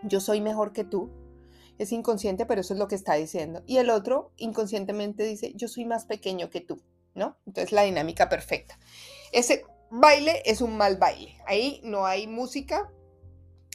yo 0.03 0.21
soy 0.21 0.41
mejor 0.41 0.73
que 0.73 0.85
tú. 0.85 1.11
Es 1.79 1.93
inconsciente, 1.93 2.45
pero 2.45 2.61
eso 2.61 2.75
es 2.75 2.79
lo 2.79 2.89
que 2.89 2.95
está 2.95 3.15
diciendo. 3.15 3.63
Y 3.67 3.79
el 3.79 3.91
otro 3.91 4.33
inconscientemente 4.37 5.25
dice, 5.25 5.53
yo 5.55 5.69
soy 5.69 5.85
más 5.85 6.05
pequeño 6.05 6.51
que 6.51 6.61
tú, 6.61 6.83
¿no? 7.15 7.37
Entonces 7.47 7.73
la 7.73 7.83
dinámica 7.83 8.29
perfecta. 8.29 8.79
Ese 9.33 9.65
baile 9.91 10.43
es 10.45 10.61
un 10.61 10.77
mal 10.77 10.97
baile. 10.97 11.37
Ahí 11.47 11.81
no 11.83 12.05
hay 12.05 12.27
música, 12.27 12.91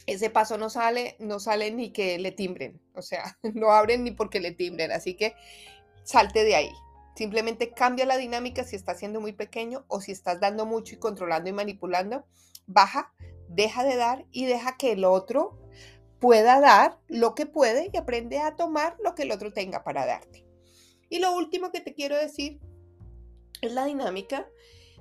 ese 0.06 0.30
paso 0.30 0.56
no 0.56 0.70
sale, 0.70 1.16
no 1.18 1.40
sale 1.40 1.70
ni 1.70 1.90
que 1.92 2.18
le 2.18 2.32
timbren, 2.32 2.80
o 2.94 3.02
sea, 3.02 3.38
no 3.54 3.70
abren 3.70 4.04
ni 4.04 4.12
porque 4.12 4.40
le 4.40 4.52
timbren, 4.52 4.92
así 4.92 5.14
que 5.14 5.34
salte 6.04 6.44
de 6.44 6.54
ahí. 6.54 6.72
Simplemente 7.16 7.72
cambia 7.72 8.04
la 8.04 8.18
dinámica 8.18 8.62
si 8.64 8.76
estás 8.76 8.98
siendo 8.98 9.20
muy 9.20 9.32
pequeño 9.32 9.84
o 9.88 10.00
si 10.00 10.12
estás 10.12 10.38
dando 10.38 10.66
mucho 10.66 10.94
y 10.94 10.98
controlando 10.98 11.48
y 11.48 11.52
manipulando, 11.52 12.26
baja, 12.66 13.12
deja 13.48 13.84
de 13.84 13.96
dar 13.96 14.26
y 14.30 14.44
deja 14.44 14.76
que 14.76 14.92
el 14.92 15.04
otro 15.04 15.58
pueda 16.20 16.60
dar 16.60 16.98
lo 17.08 17.34
que 17.34 17.46
puede 17.46 17.90
y 17.92 17.96
aprende 17.96 18.38
a 18.38 18.56
tomar 18.56 18.96
lo 19.02 19.14
que 19.14 19.22
el 19.22 19.32
otro 19.32 19.52
tenga 19.52 19.82
para 19.82 20.04
darte. 20.04 20.44
Y 21.08 21.18
lo 21.18 21.34
último 21.34 21.70
que 21.72 21.80
te 21.80 21.94
quiero 21.94 22.16
decir 22.16 22.60
es 23.62 23.72
la 23.72 23.84
dinámica 23.84 24.48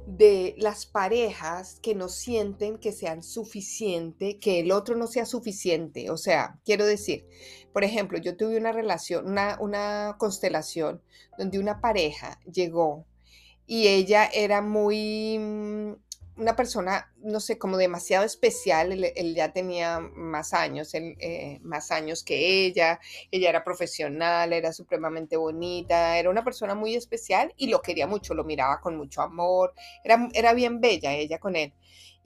de 0.08 0.56
las 0.58 0.86
parejas 0.86 1.80
que 1.82 1.96
no 1.96 2.10
sienten 2.10 2.78
que 2.78 2.92
sean 2.92 3.24
suficiente, 3.24 4.40
que 4.40 4.60
el 4.60 4.72
otro 4.72 4.96
no 4.96 5.08
sea 5.08 5.26
suficiente. 5.26 6.10
O 6.12 6.18
sea, 6.18 6.60
quiero 6.64 6.86
decir, 6.86 7.28
por 7.74 7.84
ejemplo, 7.84 8.18
yo 8.18 8.38
tuve 8.38 8.58
una 8.58 8.72
relación, 8.72 9.28
una, 9.28 9.58
una 9.60 10.16
constelación 10.20 11.02
donde 11.38 11.60
una 11.60 11.82
pareja 11.82 12.40
llegó 12.52 13.06
y 13.68 13.88
ella 13.88 14.26
era 14.32 14.62
muy 14.62 15.40
mm, 15.40 15.94
una 16.38 16.56
persona, 16.56 17.12
no 17.18 17.40
sé, 17.40 17.58
como 17.58 17.78
demasiado 17.78 18.26
especial, 18.26 18.92
él, 18.92 19.36
ya 19.36 19.54
tenía 19.54 20.00
más 20.00 20.54
años, 20.54 20.94
eh, 20.94 21.60
más 21.64 21.92
años 21.92 22.24
que 22.24 22.66
ella, 22.66 23.00
ella 23.32 23.50
era 23.50 23.64
profesional, 23.64 24.54
era 24.54 24.74
supremamente 24.74 25.38
bonita, 25.38 26.18
era 26.18 26.30
una 26.30 26.44
persona 26.44 26.76
muy 26.76 26.96
especial 26.96 27.54
y 27.58 27.68
lo 27.68 27.82
quería 27.82 28.08
mucho, 28.08 28.34
lo 28.34 28.44
miraba 28.44 28.82
con 28.82 28.98
mucho 28.98 29.22
amor, 29.22 29.74
era, 30.04 30.28
era 30.34 30.54
bien 30.54 30.82
bella 30.82 31.14
ella 31.14 31.40
con 31.40 31.56
él. 31.56 31.74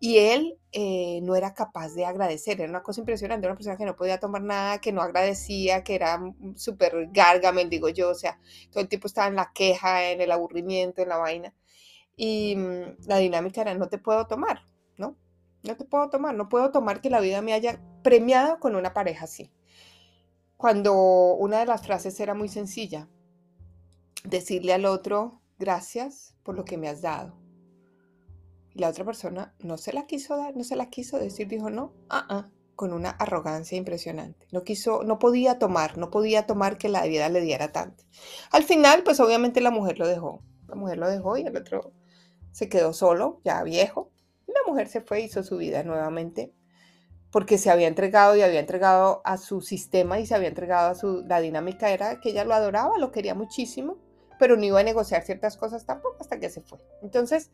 Y 0.02 0.18
él 0.20 0.58
eh, 0.72 1.20
no 1.24 1.36
era 1.36 1.54
capaz 1.54 1.94
de 1.94 2.06
agradecer, 2.06 2.62
era 2.62 2.70
una 2.70 2.84
cosa 2.84 3.02
impresionante, 3.02 3.48
una 3.48 3.56
persona 3.56 3.78
que 3.78 3.86
no 3.86 3.98
podía 3.98 4.20
tomar 4.20 4.42
nada, 4.42 4.80
que 4.80 4.94
no 4.94 5.02
agradecía, 5.02 5.84
que 5.84 5.96
era 5.96 6.22
súper 6.56 7.10
gargamel, 7.12 7.70
digo 7.70 7.90
yo, 7.90 8.10
o 8.10 8.16
sea, 8.16 8.40
todo 8.72 8.82
el 8.82 8.88
tiempo 8.90 9.08
estaba 9.08 9.28
en 9.28 9.36
la 9.36 9.52
queja, 9.54 10.10
en 10.12 10.22
el 10.22 10.32
aburrimiento, 10.32 11.02
en 11.02 11.10
la 11.10 11.18
vaina. 11.18 11.54
Y 12.20 12.56
mm, 12.56 13.08
la 13.08 13.18
dinámica 13.18 13.62
era, 13.62 13.74
no 13.74 13.88
te 13.88 13.98
puedo 13.98 14.28
tomar, 14.28 14.62
¿no? 14.98 15.16
No 15.64 15.76
te 15.78 15.86
puedo 15.86 16.10
tomar, 16.10 16.36
no 16.36 16.50
puedo 16.50 16.72
tomar 16.72 17.02
que 17.02 17.10
la 17.10 17.22
vida 17.22 17.42
me 17.42 17.54
haya 17.54 17.82
premiado 18.04 18.60
con 18.60 18.76
una 18.76 18.94
pareja 18.94 19.26
así. 19.26 19.52
Cuando 20.58 20.94
una 21.36 21.60
de 21.60 21.66
las 21.66 21.86
frases 21.86 22.20
era 22.20 22.34
muy 22.34 22.50
sencilla, 22.50 23.08
decirle 24.26 24.74
al 24.74 24.86
otro, 24.86 25.42
gracias 25.58 26.36
por 26.44 26.56
lo 26.56 26.66
que 26.66 26.78
me 26.78 26.90
has 26.90 27.02
dado 27.02 27.40
la 28.80 28.90
otra 28.90 29.06
persona 29.06 29.54
no 29.60 29.78
se 29.78 29.94
la 29.94 30.06
quiso 30.06 30.38
dar, 30.38 30.56
no 30.56 30.64
se 30.64 30.76
la 30.76 30.90
quiso 30.90 31.18
decir, 31.18 31.48
dijo 31.48 31.70
no, 31.70 31.94
ah, 32.10 32.26
ah, 32.30 32.50
con 32.76 32.94
una 32.94 33.10
arrogancia 33.10 33.78
impresionante. 33.78 34.48
No 34.52 34.64
quiso, 34.64 35.04
no 35.04 35.20
podía 35.20 35.60
tomar, 35.60 35.98
no 35.98 36.10
podía 36.10 36.46
tomar 36.46 36.78
que 36.78 36.90
la 36.90 37.04
vida 37.04 37.30
le 37.30 37.42
diera 37.42 37.72
tanto. 37.72 38.06
Al 38.52 38.64
final, 38.64 39.04
pues 39.04 39.20
obviamente 39.20 39.62
la 39.62 39.72
mujer 39.72 40.00
lo 40.00 40.08
dejó. 40.08 40.42
La 40.68 40.76
mujer 40.76 40.98
lo 40.98 41.10
dejó 41.10 41.38
y 41.38 41.42
el 41.42 41.58
otro 41.58 41.92
se 42.52 42.70
quedó 42.70 42.94
solo, 42.94 43.42
ya 43.44 43.64
viejo. 43.64 44.12
la 44.48 44.62
mujer 44.68 44.88
se 44.88 45.02
fue, 45.02 45.22
hizo 45.22 45.44
su 45.44 45.58
vida 45.58 45.84
nuevamente, 45.84 46.54
porque 47.32 47.58
se 47.58 47.70
había 47.70 47.88
entregado 47.88 48.36
y 48.36 48.42
había 48.42 48.60
entregado 48.60 49.22
a 49.24 49.38
su 49.38 49.62
sistema 49.62 50.20
y 50.20 50.26
se 50.26 50.36
había 50.36 50.48
entregado 50.48 50.90
a 50.90 50.96
su, 50.96 51.24
la 51.28 51.42
dinámica 51.42 51.92
era 51.92 52.20
que 52.20 52.30
ella 52.30 52.46
lo 52.46 52.54
adoraba, 52.54 52.98
lo 52.98 53.12
quería 53.12 53.36
muchísimo, 53.36 53.98
pero 54.40 54.56
no 54.56 54.64
iba 54.64 54.80
a 54.80 54.84
negociar 54.84 55.24
ciertas 55.24 55.58
cosas 55.58 55.86
tampoco 55.86 56.18
hasta 56.20 56.40
que 56.40 56.50
se 56.50 56.62
fue. 56.62 56.80
Entonces, 57.04 57.52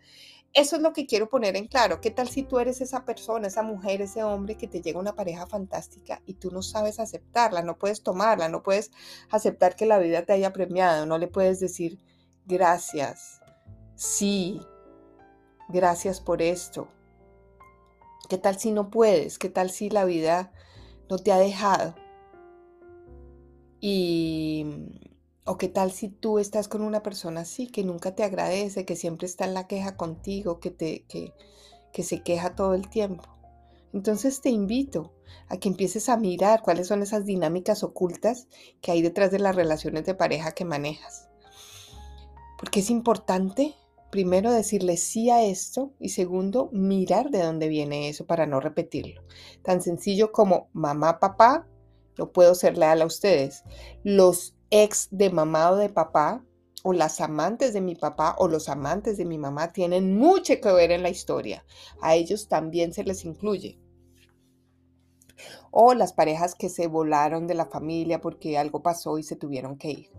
eso 0.53 0.77
es 0.77 0.81
lo 0.81 0.93
que 0.93 1.05
quiero 1.05 1.27
poner 1.29 1.57
en 1.57 1.67
claro. 1.67 1.99
¿Qué 1.99 2.11
tal 2.11 2.29
si 2.29 2.43
tú 2.43 2.59
eres 2.59 2.79
esa 2.79 3.03
persona, 3.03 3.47
esa 3.47 3.63
mujer, 3.63 4.01
ese 4.01 4.23
hombre 4.23 4.55
que 4.55 4.67
te 4.67 4.81
llega 4.81 4.99
una 4.99 5.15
pareja 5.15 5.47
fantástica 5.47 6.21
y 6.25 6.35
tú 6.35 6.51
no 6.51 6.61
sabes 6.61 6.99
aceptarla, 6.99 7.61
no 7.61 7.77
puedes 7.77 8.03
tomarla, 8.03 8.47
no 8.47 8.63
puedes 8.63 8.91
aceptar 9.31 9.75
que 9.75 9.85
la 9.85 9.97
vida 9.97 10.23
te 10.23 10.33
haya 10.33 10.53
premiado, 10.53 11.05
no 11.05 11.17
le 11.17 11.27
puedes 11.27 11.59
decir 11.59 11.99
gracias, 12.45 13.41
sí, 13.95 14.61
gracias 15.69 16.21
por 16.21 16.41
esto. 16.41 16.87
¿Qué 18.29 18.37
tal 18.37 18.57
si 18.57 18.71
no 18.71 18.89
puedes? 18.89 19.37
¿Qué 19.37 19.49
tal 19.49 19.69
si 19.69 19.89
la 19.89 20.05
vida 20.05 20.51
no 21.09 21.17
te 21.17 21.31
ha 21.31 21.37
dejado? 21.37 21.95
Y 23.79 24.65
o 25.45 25.57
qué 25.57 25.69
tal 25.69 25.91
si 25.91 26.09
tú 26.09 26.39
estás 26.39 26.67
con 26.67 26.81
una 26.81 27.03
persona 27.03 27.41
así, 27.41 27.67
que 27.67 27.83
nunca 27.83 28.15
te 28.15 28.23
agradece, 28.23 28.83
que 28.83 28.95
siempre 28.95 29.27
está 29.27 29.45
en 29.45 29.53
la 29.53 29.67
queja 29.67 29.95
contigo, 29.95 30.59
que, 30.59 30.71
te, 30.71 31.05
que, 31.07 31.33
que 31.93 32.03
se 32.03 32.23
queja 32.23 32.55
todo 32.55 32.73
el 32.73 32.89
tiempo. 32.89 33.23
Entonces 33.93 34.41
te 34.41 34.49
invito 34.49 35.13
a 35.47 35.57
que 35.57 35.69
empieces 35.69 36.09
a 36.09 36.17
mirar 36.17 36.63
cuáles 36.63 36.87
son 36.87 37.03
esas 37.03 37.25
dinámicas 37.25 37.83
ocultas 37.83 38.47
que 38.81 38.91
hay 38.91 39.01
detrás 39.01 39.31
de 39.31 39.39
las 39.39 39.55
relaciones 39.55 40.05
de 40.05 40.15
pareja 40.15 40.51
que 40.51 40.65
manejas. 40.65 41.29
Porque 42.57 42.79
es 42.79 42.89
importante, 42.89 43.75
primero, 44.15 44.49
decirle 44.53 44.95
sí 44.95 45.29
a 45.29 45.43
esto 45.43 45.91
y 45.99 46.07
segundo, 46.07 46.69
mirar 46.71 47.31
de 47.31 47.43
dónde 47.43 47.67
viene 47.67 48.07
eso 48.07 48.25
para 48.25 48.45
no 48.45 48.61
repetirlo. 48.61 49.21
Tan 49.61 49.81
sencillo 49.81 50.31
como 50.31 50.69
mamá, 50.71 51.19
papá, 51.19 51.67
no 52.17 52.31
puedo 52.31 52.55
ser 52.55 52.77
leal 52.77 53.01
a 53.01 53.07
ustedes. 53.07 53.65
Los 54.05 54.55
ex 54.69 55.09
de 55.11 55.31
mamá 55.31 55.69
o 55.71 55.75
de 55.75 55.89
papá, 55.89 56.45
o 56.81 56.93
las 56.93 57.19
amantes 57.19 57.73
de 57.73 57.81
mi 57.81 57.95
papá 57.95 58.35
o 58.37 58.47
los 58.47 58.69
amantes 58.69 59.17
de 59.17 59.25
mi 59.25 59.37
mamá 59.37 59.73
tienen 59.73 60.15
mucho 60.15 60.61
que 60.61 60.71
ver 60.71 60.91
en 60.91 61.03
la 61.03 61.09
historia. 61.09 61.65
A 61.99 62.15
ellos 62.15 62.47
también 62.47 62.93
se 62.93 63.03
les 63.03 63.25
incluye. 63.25 63.77
O 65.71 65.93
las 65.93 66.13
parejas 66.13 66.55
que 66.55 66.69
se 66.69 66.87
volaron 66.87 67.47
de 67.47 67.53
la 67.53 67.65
familia 67.65 68.21
porque 68.21 68.57
algo 68.57 68.81
pasó 68.81 69.17
y 69.17 69.23
se 69.23 69.35
tuvieron 69.35 69.77
que 69.77 69.91
ir. 69.91 70.09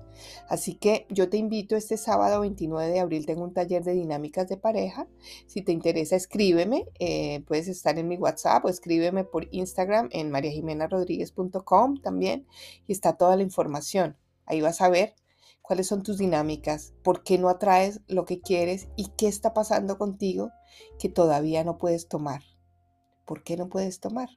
Así 0.49 0.75
que 0.75 1.07
yo 1.11 1.29
te 1.29 1.37
invito 1.37 1.77
este 1.77 1.97
sábado 1.97 2.41
29 2.41 2.91
de 2.91 3.01
abril, 3.01 3.27
tengo 3.27 3.45
un 3.45 3.53
taller 3.53 3.85
de 3.85 3.93
dinámicas 3.93 4.49
de 4.49 4.57
pareja. 4.57 5.07
Si 5.47 5.63
te 5.63 5.73
interesa, 5.73 6.17
escríbeme. 6.17 6.87
Eh, 6.99 7.43
puedes 7.47 7.69
estar 7.69 7.99
en 7.99 8.09
mi 8.09 8.17
WhatsApp 8.17 8.65
o 8.65 8.69
escríbeme 8.69 9.25
por 9.25 9.49
Instagram 9.51 10.09
en 10.13 10.31
mariajimenarodríguez.com 10.31 12.01
también 12.03 12.47
y 12.87 12.93
está 12.93 13.17
toda 13.17 13.37
la 13.37 13.43
información. 13.43 14.17
Ahí 14.47 14.61
vas 14.61 14.81
a 14.81 14.89
ver 14.89 15.15
cuáles 15.63 15.89
son 15.89 16.03
tus 16.03 16.19
dinámicas, 16.19 16.95
por 17.03 17.25
qué 17.25 17.39
no 17.39 17.49
atraes 17.49 18.01
lo 18.07 18.25
que 18.25 18.41
quieres 18.41 18.89
y 18.97 19.09
qué 19.17 19.27
está 19.27 19.53
pasando 19.53 19.99
contigo 19.99 20.51
que 20.99 21.09
todavía 21.09 21.65
no 21.65 21.79
puedes 21.79 22.09
tomar. 22.09 22.43
¿Por 23.25 23.43
qué 23.43 23.57
no 23.57 23.69
puedes 23.69 23.99
tomar? 23.99 24.29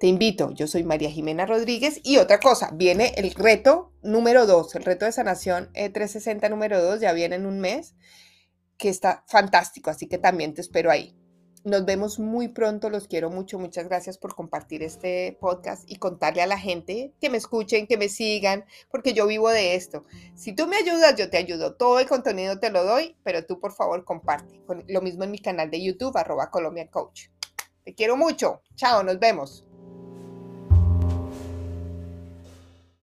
Te 0.00 0.06
invito, 0.08 0.50
yo 0.52 0.66
soy 0.66 0.82
María 0.82 1.10
Jimena 1.10 1.46
Rodríguez 1.46 2.00
y 2.02 2.16
otra 2.16 2.40
cosa, 2.40 2.70
viene 2.74 3.12
el 3.16 3.32
reto 3.34 3.92
número 4.02 4.46
2, 4.46 4.74
el 4.74 4.84
reto 4.84 5.04
de 5.04 5.12
sanación 5.12 5.70
E360 5.74 6.50
número 6.50 6.82
2, 6.82 7.00
ya 7.00 7.12
viene 7.12 7.36
en 7.36 7.46
un 7.46 7.60
mes, 7.60 7.94
que 8.78 8.88
está 8.88 9.24
fantástico, 9.28 9.90
así 9.90 10.08
que 10.08 10.18
también 10.18 10.54
te 10.54 10.60
espero 10.60 10.90
ahí. 10.90 11.16
Nos 11.64 11.84
vemos 11.84 12.18
muy 12.18 12.48
pronto, 12.48 12.90
los 12.90 13.06
quiero 13.06 13.30
mucho. 13.30 13.56
Muchas 13.60 13.86
gracias 13.86 14.18
por 14.18 14.34
compartir 14.34 14.82
este 14.82 15.38
podcast 15.40 15.88
y 15.88 15.94
contarle 15.94 16.42
a 16.42 16.48
la 16.48 16.58
gente 16.58 17.14
que 17.20 17.30
me 17.30 17.38
escuchen, 17.38 17.86
que 17.86 17.96
me 17.96 18.08
sigan, 18.08 18.64
porque 18.90 19.12
yo 19.12 19.28
vivo 19.28 19.48
de 19.48 19.76
esto. 19.76 20.04
Si 20.34 20.52
tú 20.52 20.66
me 20.66 20.74
ayudas, 20.74 21.14
yo 21.14 21.30
te 21.30 21.36
ayudo. 21.36 21.76
Todo 21.76 22.00
el 22.00 22.08
contenido 22.08 22.58
te 22.58 22.70
lo 22.70 22.82
doy, 22.82 23.16
pero 23.22 23.46
tú 23.46 23.60
por 23.60 23.72
favor 23.72 24.04
comparte. 24.04 24.60
Lo 24.88 25.00
mismo 25.02 25.22
en 25.22 25.30
mi 25.30 25.38
canal 25.38 25.70
de 25.70 25.84
YouTube, 25.84 26.16
arroba 26.16 26.50
Colombia 26.50 26.90
Coach. 26.90 27.28
Te 27.84 27.94
quiero 27.94 28.16
mucho. 28.16 28.62
Chao, 28.76 29.02
nos 29.02 29.18
vemos. 29.18 29.64